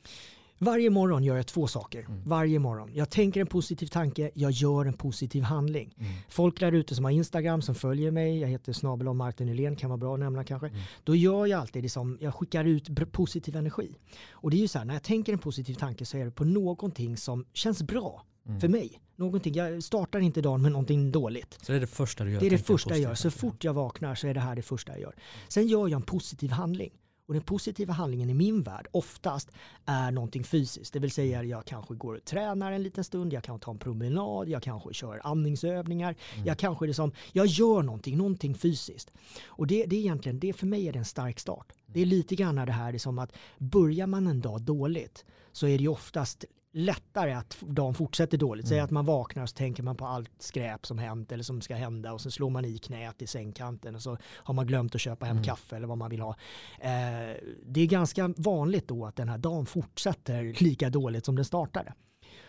Varje 0.58 0.90
morgon 0.90 1.24
gör 1.24 1.36
jag 1.36 1.48
två 1.48 1.68
saker. 1.68 2.00
Mm. 2.00 2.22
Varje 2.26 2.60
morgon. 2.60 2.90
Jag 2.94 3.10
tänker 3.10 3.42
en 3.42 3.48
positiv 3.48 3.88
tanke, 3.88 4.32
jag 4.34 4.52
gör 4.52 4.86
en 4.86 4.94
positiv 4.94 5.44
handling. 5.44 5.96
Mm. 5.98 6.12
Folk 6.30 6.60
där 6.60 6.72
ute 6.72 6.96
som 6.96 7.06
har 7.06 7.12
Instagram, 7.12 7.62
som 7.62 7.76
följer 7.76 8.12
mig, 8.12 8.40
jag 8.40 8.48
heter 8.48 8.74
snabel 8.74 9.08
om 9.08 9.18
Martin 9.18 9.48
Nylén, 9.48 9.76
kan 9.76 9.90
vara 9.90 9.98
bra 9.98 10.14
att 10.14 10.20
nämna 10.20 10.44
kanske. 10.44 10.68
Mm. 10.68 10.80
Då 11.04 11.16
gör 11.16 11.46
jag 11.46 11.60
alltid 11.60 11.84
det 11.84 11.90
som, 11.90 12.18
jag 12.22 12.36
skickar 12.36 12.66
ut 12.66 13.12
positiv 13.12 13.56
energi. 13.56 13.98
Och 14.32 14.52
det 14.52 14.58
är 14.58 14.62
ju 14.62 14.68
så 14.68 14.78
här, 14.78 14.86
när 14.86 14.94
jag 14.94 15.04
tänker 15.04 15.34
en 15.34 15.40
positiv 15.40 15.74
tanke 15.74 16.06
så 16.06 16.18
är 16.18 16.26
det 16.26 16.32
på 16.32 16.44
någonting 16.44 17.18
som 17.18 17.46
känns 17.54 17.84
bra 17.84 18.26
mm. 18.48 18.62
för 18.62 18.68
mig. 18.68 19.00
Någonting, 19.16 19.54
jag 19.54 19.84
startar 19.84 20.20
inte 20.20 20.42
dagen 20.42 20.62
med 20.62 20.72
någonting 20.72 21.12
dåligt. 21.12 21.58
Så 21.62 21.72
det 21.72 21.78
är 21.78 21.80
det 21.80 21.88
första 21.88 22.24
du 22.24 22.32
gör? 22.32 22.40
Det 22.40 22.46
är 22.46 22.50
det 22.50 22.58
första 22.58 22.90
jag 22.90 23.00
gör. 23.00 23.16
Så 23.16 23.32
fort 23.32 23.64
jag 23.64 23.74
vaknar 23.74 24.16
så 24.16 24.28
är 24.28 24.34
det 24.34 24.40
här 24.40 24.56
det 24.56 24.62
första 24.62 24.92
jag 24.92 25.02
gör. 25.02 25.16
Sen 25.48 25.68
gör 25.68 25.88
jag 25.88 25.92
en 25.92 26.02
positiv 26.02 26.52
handling. 26.52 26.92
Och 27.26 27.34
den 27.34 27.44
positiva 27.44 27.94
handlingen 27.94 28.30
i 28.30 28.34
min 28.34 28.64
värld 28.64 28.88
oftast 28.92 29.52
är 29.86 30.12
någonting 30.12 30.44
fysiskt. 30.44 30.94
Det 30.94 31.00
vill 31.00 31.12
säga 31.12 31.44
jag 31.44 31.66
kanske 31.66 31.96
går 31.96 32.14
och 32.14 32.26
tränar 32.26 32.72
en 32.72 32.84
liten 32.84 33.04
stund, 33.04 33.34
jag 33.34 33.44
kan 33.44 33.60
ta 33.60 33.72
en 33.72 33.78
promenad, 33.78 34.50
jag 34.50 34.64
kanske 34.64 34.94
kör 34.94 35.22
andningsövningar. 35.24 36.16
Mm. 36.34 36.48
Jag 36.48 36.58
kanske 36.58 36.86
liksom, 36.86 37.12
jag 37.32 37.46
gör 37.46 37.82
någonting, 37.82 38.18
någonting 38.18 38.56
fysiskt. 38.56 39.12
Och 39.46 39.68
det, 39.68 39.86
det 39.86 39.96
är 39.96 40.00
egentligen, 40.00 40.40
det 40.40 40.54
för 40.54 40.68
mig 40.68 40.88
är 40.88 40.94
det 40.94 41.00
en 41.00 41.06
stark 41.06 41.40
start. 41.40 41.74
Det 41.86 42.02
är 42.02 42.06
lite 42.06 42.36
grann 42.36 42.56
det 42.56 42.72
här 42.72 42.98
som 42.98 43.20
att 43.20 43.32
börjar 43.58 44.08
man 44.08 44.28
en 44.28 44.42
dag 44.42 44.62
dåligt 44.62 45.26
så 45.52 45.68
är 45.68 45.78
det 45.78 45.84
ju 45.84 45.90
oftast 45.90 46.46
lättare 46.74 47.34
att 47.34 47.58
dagen 47.62 47.94
fortsätter 47.94 48.38
dåligt. 48.38 48.68
Säg 48.68 48.78
mm. 48.78 48.86
att 48.86 48.92
man 48.92 49.06
vaknar 49.06 49.44
och 49.44 49.50
så 49.50 49.56
tänker 49.56 49.84
man 49.84 49.98
på 49.98 50.06
allt 50.06 50.32
skräp 50.40 50.86
som 50.86 50.98
hänt 50.98 51.32
eller 51.32 51.44
som 51.44 51.62
ska 51.62 51.76
hända 51.76 52.14
och 52.14 52.22
så 52.22 52.32
slår 52.32 52.50
man 52.50 52.66
i 52.66 52.78
knät 52.78 53.22
i 53.22 53.28
sängkanten 53.28 53.96
och 53.96 54.02
så 54.02 54.18
har 54.24 54.54
man 54.54 54.68
glömt 54.68 54.96
att 54.96 55.02
köpa 55.02 55.26
hem 55.26 55.38
mm. 55.38 55.44
kaffe 55.44 55.76
eller 55.76 55.88
vad 55.88 55.98
man 55.98 56.10
vill 56.10 56.22
ha. 56.22 56.36
Eh, 56.80 57.38
det 57.66 57.82
är 57.82 57.86
ganska 57.86 58.34
vanligt 58.38 58.88
då 58.88 59.06
att 59.06 59.16
den 59.16 59.30
här 59.30 59.38
dagen 59.38 59.66
fortsätter 59.66 60.56
lika 60.64 60.90
dåligt 60.90 61.26
som 61.26 61.36
den 61.36 61.46
startade. 61.46 61.94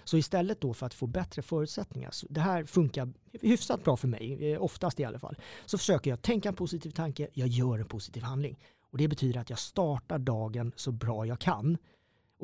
Så 0.04 0.16
istället 0.16 0.60
då 0.60 0.74
för 0.74 0.86
att 0.86 0.94
få 0.94 1.06
bättre 1.06 1.42
förutsättningar, 1.42 2.10
så 2.10 2.26
det 2.30 2.40
här 2.40 2.64
funkar 2.64 3.12
hyfsat 3.40 3.84
bra 3.84 3.96
för 3.96 4.08
mig, 4.08 4.52
eh, 4.52 4.62
oftast 4.62 5.00
i 5.00 5.04
alla 5.04 5.18
fall, 5.18 5.36
så 5.66 5.78
försöker 5.78 6.10
jag 6.10 6.22
tänka 6.22 6.48
en 6.48 6.54
positiv 6.54 6.90
tanke, 6.90 7.28
jag 7.32 7.48
gör 7.48 7.78
en 7.78 7.88
positiv 7.88 8.22
handling. 8.22 8.58
Och 8.90 8.98
det 8.98 9.08
betyder 9.08 9.40
att 9.40 9.50
jag 9.50 9.58
startar 9.58 10.18
dagen 10.18 10.72
så 10.76 10.92
bra 10.92 11.26
jag 11.26 11.40
kan 11.40 11.78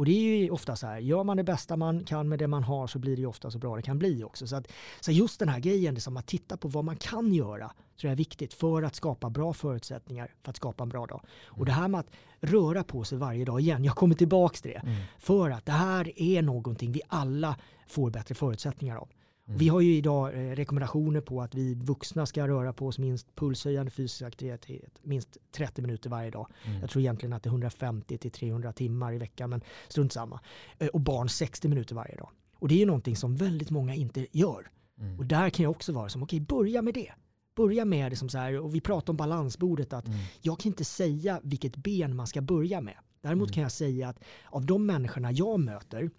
och 0.01 0.07
det 0.07 0.13
är 0.13 0.37
ju 0.37 0.51
ofta 0.51 0.77
så 0.77 0.87
här, 0.87 0.99
gör 0.99 1.25
man 1.25 1.37
det 1.37 1.45
bästa 1.45 1.77
man 1.77 2.05
kan 2.05 2.29
med 2.29 2.39
det 2.39 2.47
man 2.47 2.63
har 2.63 2.87
så 2.87 2.99
blir 2.99 3.17
det 3.17 3.21
ju 3.21 3.27
ofta 3.27 3.51
så 3.51 3.59
bra 3.59 3.77
det 3.77 3.83
kan 3.83 3.99
bli 3.99 4.25
också. 4.25 4.47
Så, 4.47 4.57
att, 4.57 4.67
så 5.01 5.13
just 5.13 5.39
den 5.39 5.49
här 5.49 5.61
grejen, 5.61 5.95
liksom 5.95 6.17
att 6.17 6.27
titta 6.27 6.57
på 6.57 6.69
vad 6.69 6.85
man 6.85 6.97
kan 6.97 7.35
göra, 7.35 7.67
tror 7.69 8.09
jag 8.09 8.13
är 8.13 8.17
viktigt 8.17 8.55
för 8.55 8.83
att 8.83 8.95
skapa 8.95 9.31
bra 9.31 9.53
förutsättningar 9.53 10.35
för 10.43 10.51
att 10.51 10.57
skapa 10.57 10.83
en 10.83 10.89
bra 10.89 11.07
dag. 11.07 11.21
Och 11.47 11.67
det 11.67 11.73
här 11.73 11.89
med 11.89 12.01
att 12.01 12.11
röra 12.41 12.85
på 12.85 13.05
sig 13.05 13.19
varje 13.19 13.45
dag 13.45 13.61
igen, 13.61 13.85
jag 13.85 13.95
kommer 13.95 14.15
tillbaka 14.15 14.57
till 14.57 14.71
det, 14.71 14.79
mm. 14.79 15.03
för 15.19 15.51
att 15.51 15.67
det 15.67 15.73
här 15.73 16.21
är 16.21 16.43
någonting 16.43 16.93
vi 16.93 17.01
alla 17.09 17.57
får 17.89 18.11
bättre 18.11 18.35
förutsättningar 18.35 18.97
av. 18.97 19.09
Mm. 19.51 19.59
Vi 19.59 19.69
har 19.69 19.81
ju 19.81 19.95
idag 19.95 20.35
eh, 20.35 20.55
rekommendationer 20.55 21.21
på 21.21 21.43
att 21.43 21.55
vi 21.55 21.75
vuxna 21.75 22.27
ska 22.27 22.49
röra 22.49 22.73
på 22.73 22.87
oss 22.87 22.99
minst 22.99 23.35
pulshöjande 23.35 23.91
fysisk 23.91 24.23
aktivitet 24.23 24.99
minst 25.03 25.37
30 25.53 25.83
minuter 25.83 26.11
varje 26.11 26.31
dag. 26.31 26.47
Mm. 26.65 26.81
Jag 26.81 26.91
tror 26.91 27.01
egentligen 27.01 27.33
att 27.33 27.43
det 27.43 27.47
är 27.47 27.51
150 27.51 28.19
till 28.19 28.31
300 28.31 28.73
timmar 28.73 29.13
i 29.13 29.19
veckan 29.19 29.51
men 29.51 29.61
strunt 29.89 30.13
samma. 30.13 30.41
Eh, 30.79 30.89
och 30.89 31.01
barn 31.01 31.29
60 31.29 31.69
minuter 31.69 31.95
varje 31.95 32.17
dag. 32.17 32.29
Och 32.55 32.69
det 32.69 32.75
är 32.75 32.79
ju 32.79 32.87
någonting 32.87 33.17
som 33.17 33.37
väldigt 33.37 33.71
många 33.71 33.95
inte 33.95 34.27
gör. 34.33 34.71
Mm. 35.01 35.19
Och 35.19 35.27
där 35.27 35.51
kan 35.51 35.63
jag 35.63 35.71
också 35.71 35.93
vara 35.93 36.09
som, 36.09 36.23
okej 36.23 36.37
okay, 36.37 36.57
börja 36.57 36.83
med 36.83 36.95
det. 36.95 37.13
Börja 37.57 37.85
med 37.85 38.13
det 38.13 38.17
som 38.17 38.29
så 38.29 38.39
här, 38.39 38.59
och 38.59 38.75
vi 38.75 38.81
pratar 38.81 39.13
om 39.13 39.17
balansbordet, 39.17 39.93
att 39.93 40.07
mm. 40.07 40.19
jag 40.41 40.61
kan 40.61 40.71
inte 40.71 40.85
säga 40.85 41.41
vilket 41.43 41.77
ben 41.77 42.17
man 42.17 42.27
ska 42.27 42.41
börja 42.41 42.81
med. 42.81 42.97
Däremot 43.21 43.49
mm. 43.49 43.55
kan 43.55 43.63
jag 43.63 43.73
säga 43.73 44.09
att 44.09 44.21
av 44.45 44.67
de 44.67 44.87
människorna 44.87 45.33
jag 45.33 45.61
möter 45.61 46.11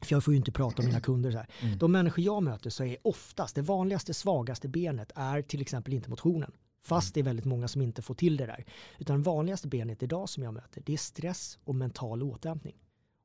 för 0.00 0.14
jag 0.14 0.24
får 0.24 0.34
ju 0.34 0.38
inte 0.38 0.52
prata 0.52 0.82
om 0.82 0.86
mina 0.86 1.00
kunder 1.00 1.30
så 1.30 1.38
här. 1.38 1.48
Mm. 1.60 1.78
De 1.78 1.92
människor 1.92 2.24
jag 2.24 2.42
möter 2.42 2.70
så 2.70 2.84
är 2.84 2.96
oftast 3.02 3.54
det 3.54 3.62
vanligaste 3.62 4.14
svagaste 4.14 4.68
benet 4.68 5.12
är 5.14 5.42
till 5.42 5.60
exempel 5.60 5.92
inte 5.94 6.10
motionen. 6.10 6.52
Fast 6.86 7.14
det 7.14 7.20
är 7.20 7.24
väldigt 7.24 7.44
många 7.44 7.68
som 7.68 7.82
inte 7.82 8.02
får 8.02 8.14
till 8.14 8.36
det 8.36 8.46
där. 8.46 8.64
Utan 8.98 9.16
det 9.16 9.22
vanligaste 9.22 9.68
benet 9.68 10.02
idag 10.02 10.28
som 10.28 10.42
jag 10.42 10.54
möter 10.54 10.82
det 10.86 10.92
är 10.92 10.96
stress 10.96 11.58
och 11.64 11.74
mental 11.74 12.22
återhämtning. 12.22 12.74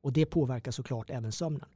Och 0.02 0.14
det 0.14 0.26
påverkar 0.26 0.72
såklart 0.72 1.10
även 1.10 1.32
sömnen. 1.32 1.70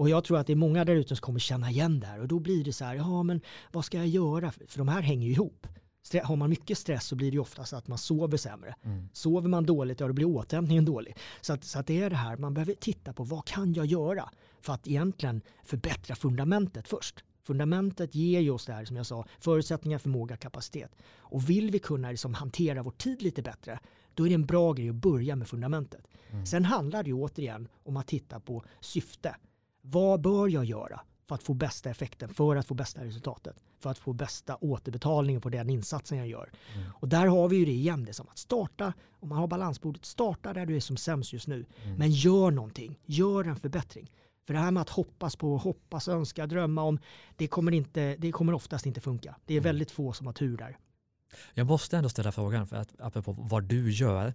Och 0.00 0.08
jag 0.08 0.24
tror 0.24 0.38
att 0.38 0.46
det 0.46 0.52
är 0.52 0.56
många 0.56 0.84
där 0.84 0.94
ute 0.94 1.16
som 1.16 1.22
kommer 1.22 1.40
känna 1.40 1.70
igen 1.70 2.00
det 2.00 2.06
här 2.06 2.20
och 2.20 2.28
då 2.28 2.38
blir 2.38 2.64
det 2.64 2.72
så 2.72 2.84
här, 2.84 2.94
ja 2.94 3.22
men 3.22 3.40
vad 3.72 3.84
ska 3.84 3.96
jag 3.96 4.06
göra? 4.06 4.52
För 4.52 4.78
de 4.78 4.88
här 4.88 5.02
hänger 5.02 5.26
ju 5.26 5.32
ihop. 5.32 5.66
Har 6.22 6.36
man 6.36 6.50
mycket 6.50 6.78
stress 6.78 7.06
så 7.06 7.16
blir 7.16 7.30
det 7.30 7.34
ju 7.34 7.40
oftast 7.40 7.72
att 7.72 7.88
man 7.88 7.98
sover 7.98 8.36
sämre. 8.36 8.74
Mm. 8.82 9.08
Sover 9.12 9.48
man 9.48 9.66
dåligt, 9.66 10.00
ja 10.00 10.06
då 10.06 10.12
blir 10.12 10.26
återhämtningen 10.26 10.84
dålig. 10.84 11.16
Så, 11.40 11.52
att, 11.52 11.64
så 11.64 11.78
att 11.78 11.86
det 11.86 12.02
är 12.02 12.10
det 12.10 12.16
här, 12.16 12.36
man 12.36 12.54
behöver 12.54 12.74
titta 12.74 13.12
på 13.12 13.24
vad 13.24 13.44
kan 13.44 13.72
jag 13.72 13.86
göra 13.86 14.30
för 14.60 14.72
att 14.72 14.88
egentligen 14.88 15.40
förbättra 15.64 16.16
fundamentet 16.16 16.88
först. 16.88 17.24
Fundamentet 17.42 18.14
ger 18.14 18.40
ju 18.40 18.50
oss 18.50 18.66
det 18.66 18.72
här 18.72 18.84
som 18.84 18.96
jag 18.96 19.06
sa, 19.06 19.26
förutsättningar, 19.38 19.98
förmåga, 19.98 20.36
kapacitet. 20.36 20.96
Och 21.18 21.50
vill 21.50 21.70
vi 21.70 21.78
kunna 21.78 22.10
liksom 22.10 22.34
hantera 22.34 22.82
vår 22.82 22.90
tid 22.90 23.22
lite 23.22 23.42
bättre, 23.42 23.80
då 24.14 24.24
är 24.24 24.28
det 24.28 24.34
en 24.34 24.46
bra 24.46 24.72
grej 24.72 24.88
att 24.88 24.94
börja 24.94 25.36
med 25.36 25.48
fundamentet. 25.48 26.08
Mm. 26.30 26.46
Sen 26.46 26.64
handlar 26.64 27.02
det 27.02 27.08
ju 27.08 27.14
återigen 27.14 27.68
om 27.82 27.96
att 27.96 28.06
titta 28.06 28.40
på 28.40 28.64
syfte. 28.80 29.36
Vad 29.82 30.20
bör 30.20 30.48
jag 30.48 30.64
göra? 30.64 31.00
För 31.30 31.34
att 31.34 31.42
få 31.42 31.54
bästa 31.54 31.90
effekten, 31.90 32.34
för 32.34 32.56
att 32.56 32.66
få 32.66 32.74
bästa 32.74 33.04
resultatet, 33.04 33.56
för 33.80 33.90
att 33.90 33.98
få 33.98 34.12
bästa 34.12 34.56
återbetalningen 34.60 35.40
på 35.40 35.48
den 35.48 35.70
insatsen 35.70 36.18
jag 36.18 36.28
gör. 36.28 36.50
Mm. 36.74 36.90
Och 36.94 37.08
där 37.08 37.26
har 37.26 37.48
vi 37.48 37.56
ju 37.56 37.64
det 37.64 37.70
igen, 37.70 38.04
det 38.04 38.12
som 38.12 38.28
att 38.28 38.38
starta, 38.38 38.92
om 39.20 39.28
man 39.28 39.38
har 39.38 39.46
balansbordet, 39.46 40.04
starta 40.04 40.52
där 40.52 40.66
du 40.66 40.76
är 40.76 40.80
som 40.80 40.96
sämst 40.96 41.32
just 41.32 41.48
nu, 41.48 41.66
mm. 41.84 41.96
men 41.98 42.10
gör 42.10 42.50
någonting, 42.50 42.98
gör 43.06 43.44
en 43.44 43.56
förbättring. 43.56 44.10
För 44.46 44.54
det 44.54 44.60
här 44.60 44.70
med 44.70 44.80
att 44.80 44.88
hoppas 44.88 45.36
på, 45.36 45.56
hoppas, 45.56 46.08
önska, 46.08 46.46
drömma 46.46 46.82
om, 46.82 46.98
det 47.36 47.46
kommer, 47.46 47.72
inte, 47.72 48.16
det 48.18 48.32
kommer 48.32 48.52
oftast 48.52 48.86
inte 48.86 49.00
funka. 49.00 49.36
Det 49.46 49.54
är 49.54 49.58
mm. 49.58 49.64
väldigt 49.64 49.90
få 49.90 50.12
som 50.12 50.26
har 50.26 50.32
tur 50.32 50.56
där. 50.56 50.78
Jag 51.54 51.66
måste 51.66 51.96
ändå 51.96 52.08
ställa 52.08 52.32
frågan, 52.32 52.66
för 52.66 52.76
att, 52.76 52.88
apropå 52.98 53.36
vad 53.38 53.64
du 53.64 53.90
gör. 53.90 54.34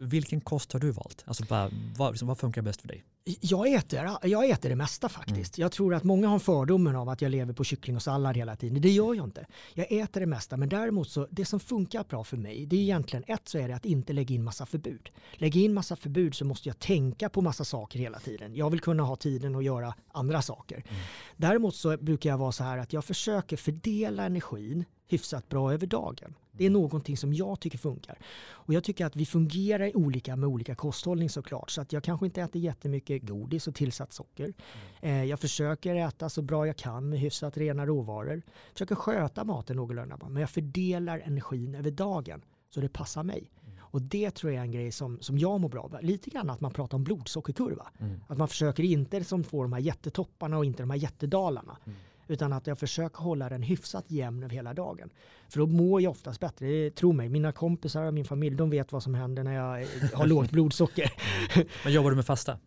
Vilken 0.00 0.40
kost 0.40 0.72
har 0.72 0.80
du 0.80 0.90
valt? 0.90 1.24
Alltså 1.26 1.44
bara, 1.44 1.70
vad, 1.96 2.12
liksom, 2.12 2.28
vad 2.28 2.38
funkar 2.38 2.62
bäst 2.62 2.80
för 2.80 2.88
dig? 2.88 3.04
Jag 3.40 3.72
äter, 3.72 4.10
jag 4.22 4.50
äter 4.50 4.68
det 4.68 4.76
mesta 4.76 5.08
faktiskt. 5.08 5.58
Mm. 5.58 5.64
Jag 5.64 5.72
tror 5.72 5.94
att 5.94 6.04
många 6.04 6.28
har 6.28 6.38
fördomen 6.38 6.96
av 6.96 7.08
att 7.08 7.22
jag 7.22 7.30
lever 7.30 7.52
på 7.52 7.64
kyckling 7.64 7.96
och 7.96 8.02
sallad 8.02 8.36
hela 8.36 8.56
tiden. 8.56 8.80
Det 8.80 8.90
gör 8.90 9.14
jag 9.14 9.24
inte. 9.24 9.46
Jag 9.74 9.92
äter 9.92 10.20
det 10.20 10.26
mesta, 10.26 10.56
men 10.56 10.68
däremot 10.68 11.10
så 11.10 11.26
det 11.30 11.44
som 11.44 11.60
funkar 11.60 12.04
bra 12.04 12.24
för 12.24 12.36
mig, 12.36 12.66
det 12.66 12.76
är 12.76 12.80
egentligen 12.80 13.24
ett 13.26 13.48
så 13.48 13.58
är 13.58 13.68
det 13.68 13.76
att 13.76 13.84
inte 13.84 14.12
lägga 14.12 14.34
in 14.34 14.44
massa 14.44 14.66
förbud. 14.66 15.10
Lägga 15.32 15.60
in 15.60 15.74
massa 15.74 15.96
förbud 15.96 16.34
så 16.34 16.44
måste 16.44 16.68
jag 16.68 16.78
tänka 16.78 17.28
på 17.28 17.42
massa 17.42 17.64
saker 17.64 17.98
hela 17.98 18.18
tiden. 18.18 18.54
Jag 18.54 18.70
vill 18.70 18.80
kunna 18.80 19.02
ha 19.02 19.16
tiden 19.16 19.54
att 19.54 19.64
göra 19.64 19.94
andra 20.12 20.42
saker. 20.42 20.76
Mm. 20.76 21.02
Däremot 21.36 21.74
så 21.74 21.96
brukar 21.96 22.30
jag 22.30 22.38
vara 22.38 22.52
så 22.52 22.64
här 22.64 22.78
att 22.78 22.92
jag 22.92 23.04
försöker 23.04 23.56
fördela 23.56 24.24
energin 24.24 24.84
hyfsat 25.08 25.48
bra 25.48 25.72
över 25.72 25.86
dagen. 25.86 26.34
Det 26.52 26.66
är 26.66 26.70
någonting 26.70 27.16
som 27.16 27.32
jag 27.32 27.60
tycker 27.60 27.78
funkar. 27.78 28.18
Och 28.50 28.74
jag 28.74 28.84
tycker 28.84 29.06
att 29.06 29.16
vi 29.16 29.26
fungerar 29.26 29.96
olika 29.96 30.36
med 30.36 30.48
olika 30.48 30.74
kosthållning 30.74 31.30
såklart. 31.30 31.70
Så 31.70 31.80
att 31.80 31.92
jag 31.92 32.02
kanske 32.02 32.26
inte 32.26 32.42
äter 32.42 32.62
jättemycket 32.62 33.22
godis 33.22 33.68
och 33.68 33.74
tillsatt 33.74 34.12
socker. 34.12 34.52
Mm. 35.00 35.28
Jag 35.28 35.40
försöker 35.40 35.94
äta 35.94 36.28
så 36.28 36.42
bra 36.42 36.66
jag 36.66 36.76
kan 36.76 37.08
med 37.08 37.18
hyfsat 37.18 37.56
rena 37.56 37.86
råvaror. 37.86 38.42
Försöker 38.72 38.94
sköta 38.94 39.44
maten 39.44 39.76
någorlunda. 39.76 40.18
Men 40.28 40.40
jag 40.40 40.50
fördelar 40.50 41.22
energin 41.24 41.74
över 41.74 41.90
dagen 41.90 42.42
så 42.70 42.80
det 42.80 42.88
passar 42.88 43.22
mig. 43.22 43.50
Och 43.90 44.02
det 44.02 44.30
tror 44.30 44.52
jag 44.52 44.60
är 44.60 44.64
en 44.64 44.72
grej 44.72 44.92
som, 44.92 45.18
som 45.20 45.38
jag 45.38 45.60
mår 45.60 45.68
bra 45.68 45.82
av. 45.82 45.98
Lite 46.02 46.30
grann 46.30 46.50
att 46.50 46.60
man 46.60 46.70
pratar 46.70 46.96
om 46.98 47.04
blodsockerkurva. 47.04 47.88
Mm. 47.98 48.20
Att 48.28 48.38
man 48.38 48.48
försöker 48.48 48.82
inte 48.82 49.24
som 49.24 49.44
få 49.44 49.62
de 49.62 49.72
här 49.72 49.80
jättetopparna 49.80 50.58
och 50.58 50.64
inte 50.64 50.82
de 50.82 50.90
här 50.90 50.96
jättedalarna. 50.96 51.76
Mm. 51.84 51.98
Utan 52.28 52.52
att 52.52 52.66
jag 52.66 52.78
försöker 52.78 53.18
hålla 53.18 53.48
den 53.48 53.62
hyfsat 53.62 54.10
jämn 54.10 54.42
över 54.42 54.54
hela 54.54 54.74
dagen. 54.74 55.10
För 55.48 55.58
då 55.60 55.66
mår 55.66 56.02
jag 56.02 56.10
oftast 56.10 56.40
bättre. 56.40 56.66
Det- 56.66 56.90
Tro 56.90 57.12
mig, 57.12 57.28
mina 57.28 57.52
kompisar 57.52 58.02
och 58.02 58.14
min 58.14 58.24
familj 58.24 58.56
de 58.56 58.70
vet 58.70 58.92
vad 58.92 59.02
som 59.02 59.14
händer 59.14 59.42
när 59.44 59.54
jag 59.54 59.86
har 60.14 60.26
lågt 60.26 60.50
blodsocker. 60.50 61.12
Mm. 61.56 61.68
Men 61.84 61.92
jobbar 61.92 62.10
du 62.10 62.16
med 62.16 62.26
fasta? 62.26 62.58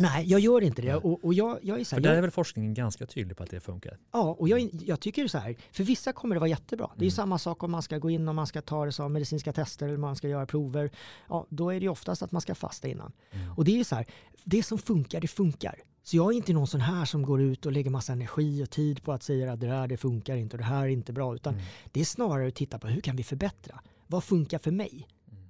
Nej, 0.00 0.24
jag 0.26 0.40
gör 0.40 0.60
inte 0.62 0.82
det. 0.82 0.94
Och, 0.94 1.24
och 1.24 1.34
jag, 1.34 1.58
jag 1.62 1.80
är 1.80 1.84
så 1.84 1.88
För 1.88 1.96
här, 1.96 2.02
där 2.02 2.10
jag, 2.10 2.16
är 2.18 2.22
väl 2.22 2.30
forskningen 2.30 2.74
ganska 2.74 3.06
tydlig 3.06 3.36
på 3.36 3.42
att 3.42 3.50
det 3.50 3.60
funkar. 3.60 3.98
Ja, 4.12 4.36
och 4.38 4.48
jag, 4.48 4.68
jag 4.72 5.00
tycker 5.00 5.28
så 5.28 5.38
här, 5.38 5.56
för 5.72 5.84
vissa 5.84 6.12
kommer 6.12 6.34
det 6.34 6.38
vara 6.40 6.50
jättebra. 6.50 6.90
Det 6.96 7.02
är 7.04 7.06
Mm. 7.06 7.10
samma 7.10 7.38
sak 7.38 7.62
om 7.62 7.70
man 7.70 7.82
ska 7.82 7.98
gå 7.98 8.10
in 8.10 8.28
och 8.28 8.34
man 8.34 8.46
ska 8.46 8.62
ta 8.62 8.84
det 8.84 8.92
som 8.92 9.12
medicinska 9.12 9.52
tester 9.52 9.86
eller 9.88 9.96
man 9.98 10.16
ska 10.16 10.28
göra 10.28 10.46
prover. 10.46 10.90
Ja, 11.28 11.46
då 11.48 11.70
är 11.70 11.80
det 11.80 11.88
oftast 11.88 12.22
att 12.22 12.32
man 12.32 12.40
ska 12.42 12.54
fasta 12.54 12.88
innan. 12.88 13.12
Mm. 13.30 13.52
Och 13.52 13.64
det 13.64 13.80
är 13.80 13.84
så 13.84 13.94
här, 13.96 14.06
det 14.44 14.62
som 14.62 14.78
funkar, 14.78 15.20
det 15.20 15.28
funkar. 15.28 15.74
Så 16.02 16.16
jag 16.16 16.32
är 16.32 16.36
inte 16.36 16.52
någon 16.52 16.66
sån 16.66 16.80
här 16.80 17.04
som 17.04 17.22
går 17.22 17.40
ut 17.42 17.66
och 17.66 17.72
lägger 17.72 17.90
massa 17.90 18.12
energi 18.12 18.64
och 18.64 18.70
tid 18.70 19.02
på 19.02 19.12
att 19.12 19.22
säga 19.22 19.52
att 19.52 19.60
det 19.60 19.66
där 19.66 19.86
det 19.86 19.96
funkar 19.96 20.36
inte 20.36 20.56
och 20.56 20.58
det 20.58 20.64
här 20.64 20.82
är 20.84 20.88
inte 20.88 21.12
bra. 21.12 21.34
Utan 21.34 21.54
Mm. 21.54 21.66
det 21.92 22.00
är 22.00 22.04
snarare 22.04 22.48
att 22.48 22.54
titta 22.54 22.78
på 22.78 22.88
hur 22.88 23.00
kan 23.00 23.16
vi 23.16 23.22
förbättra? 23.22 23.80
Vad 24.06 24.24
funkar 24.24 24.58
för 24.58 24.70
mig? 24.70 25.08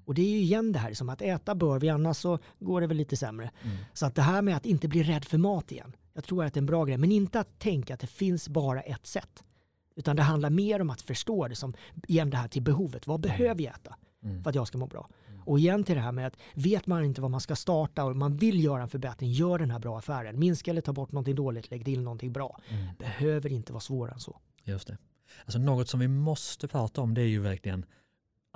Mm. 0.09 0.11
Och 0.11 0.15
det 0.15 0.23
är 0.23 0.31
ju 0.31 0.39
igen 0.39 0.73
det 0.73 0.79
här 0.79 0.95
som 0.95 1.09
att 1.09 1.23
äta 1.23 1.55
bör 1.55 1.81
vi 1.81 1.89
annars 1.89 2.17
så 2.17 2.39
går 2.59 2.81
det 2.81 2.87
väl 2.87 2.97
lite 2.97 3.17
sämre. 3.17 3.51
Mm. 3.63 3.77
Så 3.93 4.07
att 4.07 4.15
det 4.15 4.23
här 4.23 4.43
med 4.43 4.57
att 4.57 4.67
inte 4.67 4.89
bli 4.89 5.03
rädd 5.03 5.25
för 5.25 5.39
mat 5.39 5.73
igen. 5.73 5.97
Jag 6.15 6.25
tror 6.25 6.45
att 6.45 6.55
det 6.55 6.59
är 6.59 6.63
en 6.63 6.67
bra 6.67 6.85
grej. 6.85 6.99
Men 6.99 7.13
inte 7.13 7.41
att 7.41 7.59
tänka 7.59 7.95
att 7.95 8.01
det 8.01 8.07
finns 8.07 8.49
bara 8.49 8.81
ett 8.81 9.07
sätt. 9.07 9.45
Utan 9.97 10.17
det 10.17 10.23
handlar 10.23 10.51
mer 10.51 10.81
om 10.81 10.91
att 10.91 11.03
förstå 11.03 11.49
det 11.49 11.55
som, 11.57 11.75
igen 12.09 12.31
det 12.31 12.37
här 12.37 12.49
till 12.49 12.63
behovet. 12.63 13.07
Vad 13.07 13.21
behöver 13.21 13.63
jag 13.63 13.75
äta 13.75 13.97
Mm. 14.23 14.43
för 14.43 14.51
att 14.51 14.57
jag 14.57 14.67
ska 14.67 14.79
må 14.79 14.87
bra? 14.87 15.09
Och 15.45 15.59
igen 15.59 15.85
till 15.85 15.95
det 15.95 16.01
här 16.01 16.13
med 16.13 16.27
att 16.27 16.37
vet 16.55 16.87
man 16.87 17.05
inte 17.05 17.21
vad 17.21 17.31
man 17.31 17.41
ska 17.41 17.57
starta 17.57 18.05
och 18.05 18.17
man 18.17 18.37
vill 18.37 18.65
göra 18.65 18.83
en 18.83 18.89
förbättring, 18.89 19.31
gör 19.33 19.59
den 19.59 19.71
här 19.71 19.79
bra 19.79 19.99
affären. 19.99 20.39
Minska 20.39 20.71
eller 20.71 20.81
ta 20.81 20.93
bort 20.93 21.13
någonting 21.13 21.35
dåligt, 21.35 21.71
lägg 21.71 21.85
till 21.85 22.01
någonting 22.03 22.33
bra. 22.33 22.61
Mm. 22.69 22.87
Behöver 22.99 23.53
inte 23.53 23.73
vara 23.73 23.81
svårare 23.81 24.15
än 24.15 24.21
så. 24.21 24.41
Just 24.65 24.89
det. 24.89 24.99
Alltså 25.45 25.59
något 25.59 25.89
som 25.89 26.01
vi 26.01 26.09
måste 26.09 26.69
prata 26.69 27.01
om 27.01 27.15
det 27.15 27.21
är 27.21 27.27
ju 27.27 27.41
verkligen 27.41 27.85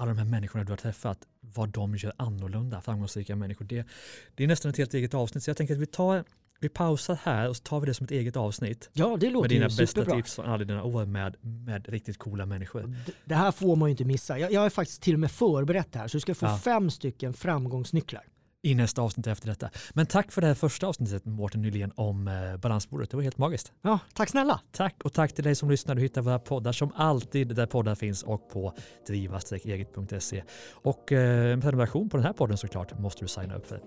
alla 0.02 0.10
de 0.14 0.18
här 0.18 0.24
människorna 0.26 0.64
du 0.64 0.72
har 0.72 0.76
träffat, 0.76 1.18
vad 1.40 1.68
de 1.68 1.96
gör 1.96 2.12
annorlunda, 2.16 2.80
framgångsrika 2.80 3.36
människor. 3.36 3.64
Det, 3.64 3.86
det 4.34 4.44
är 4.44 4.48
nästan 4.48 4.70
ett 4.70 4.78
helt 4.78 4.94
eget 4.94 5.14
avsnitt, 5.14 5.44
så 5.44 5.50
jag 5.50 5.56
tänker 5.56 5.74
att 5.74 5.80
vi, 5.80 5.86
tar, 5.86 6.24
vi 6.60 6.68
pausar 6.68 7.18
här 7.22 7.48
och 7.48 7.56
så 7.56 7.62
tar 7.62 7.80
vi 7.80 7.86
det 7.86 7.94
som 7.94 8.04
ett 8.04 8.10
eget 8.10 8.36
avsnitt. 8.36 8.90
Ja, 8.92 9.16
det 9.20 9.26
Med 9.26 9.32
låter 9.32 9.48
dina 9.48 9.60
ju 9.68 9.68
bästa 9.68 9.86
superbra. 9.86 10.16
tips 10.16 10.34
från 10.34 10.46
alla 10.46 10.64
dina 10.64 10.82
år 10.82 11.06
med, 11.06 11.36
med 11.40 11.88
riktigt 11.88 12.18
coola 12.18 12.46
människor. 12.46 12.96
Det 13.24 13.34
här 13.34 13.52
får 13.52 13.76
man 13.76 13.88
ju 13.88 13.90
inte 13.90 14.04
missa. 14.04 14.38
Jag, 14.38 14.52
jag 14.52 14.60
har 14.60 14.70
faktiskt 14.70 15.02
till 15.02 15.14
och 15.14 15.20
med 15.20 15.30
förberett 15.30 15.92
det 15.92 15.98
här 15.98 16.08
så 16.08 16.16
du 16.16 16.20
ska 16.20 16.34
få 16.34 16.46
Ja. 16.46 16.58
fem 16.58 16.90
stycken 16.90 17.32
framgångsnycklar. 17.34 18.22
I 18.62 18.74
nästa 18.74 19.02
avsnitt 19.02 19.26
efter 19.26 19.48
detta. 19.48 19.70
Men 19.92 20.06
tack 20.06 20.32
för 20.32 20.40
det 20.40 20.46
här 20.46 20.54
första 20.54 20.86
avsnittet 20.86 21.24
Mårten 21.24 21.62
Nylén 21.62 21.92
om 21.96 22.28
eh, 22.28 22.56
balansbordet. 22.56 23.10
Det 23.10 23.16
var 23.16 23.22
helt 23.24 23.38
magiskt. 23.38 23.72
Ja, 23.82 23.98
tack 24.14 24.28
snälla. 24.28 24.60
Tack 24.72 25.02
och 25.04 25.12
tack 25.12 25.32
till 25.32 25.44
dig 25.44 25.54
som 25.54 25.70
lyssnar. 25.70 25.94
Du 25.94 26.02
hittar 26.02 26.22
våra 26.22 26.38
poddar 26.38 26.72
som 26.72 26.92
alltid 26.94 27.54
där 27.54 27.66
poddar 27.66 27.94
finns 27.94 28.22
och 28.22 28.48
på 28.48 28.74
driva-eget.se. 29.06 30.42
Och 30.72 31.12
eh, 31.12 31.52
en 31.52 31.60
prenumeration 31.60 32.08
på 32.08 32.16
den 32.16 32.26
här 32.26 32.32
podden 32.32 32.56
såklart 32.56 32.98
måste 32.98 33.24
du 33.24 33.28
signa 33.28 33.54
upp 33.54 33.66
för. 33.66 33.80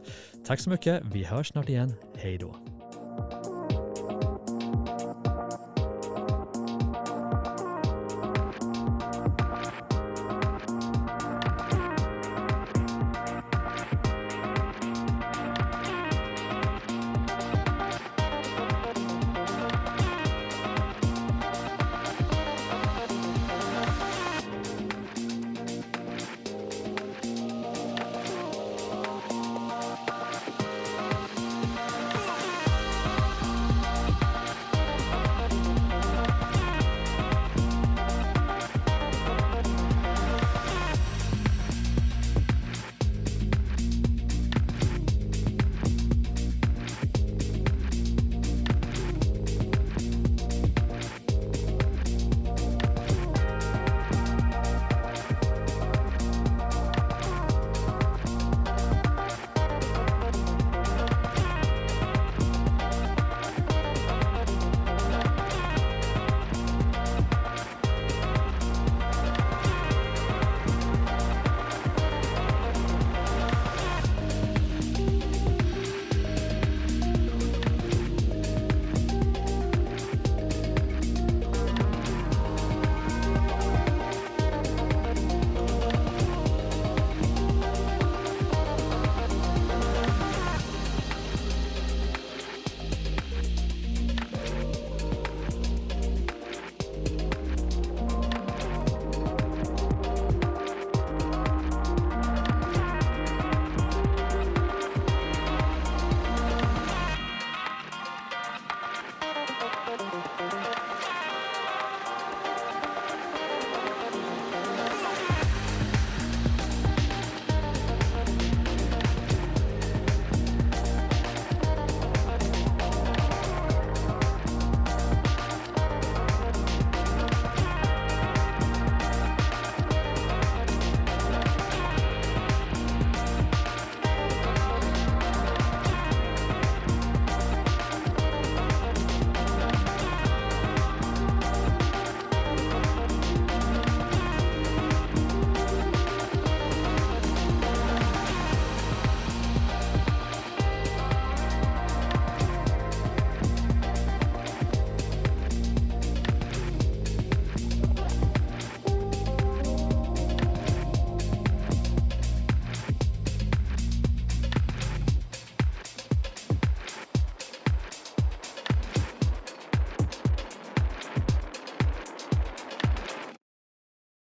Tack 0.47 0.59
så 0.59 0.69
mycket. 0.69 1.03
Vi 1.05 1.23
hörs 1.23 1.47
snart 1.47 1.69
igen. 1.69 1.93
Hej 2.15 2.37
då. 2.37 2.55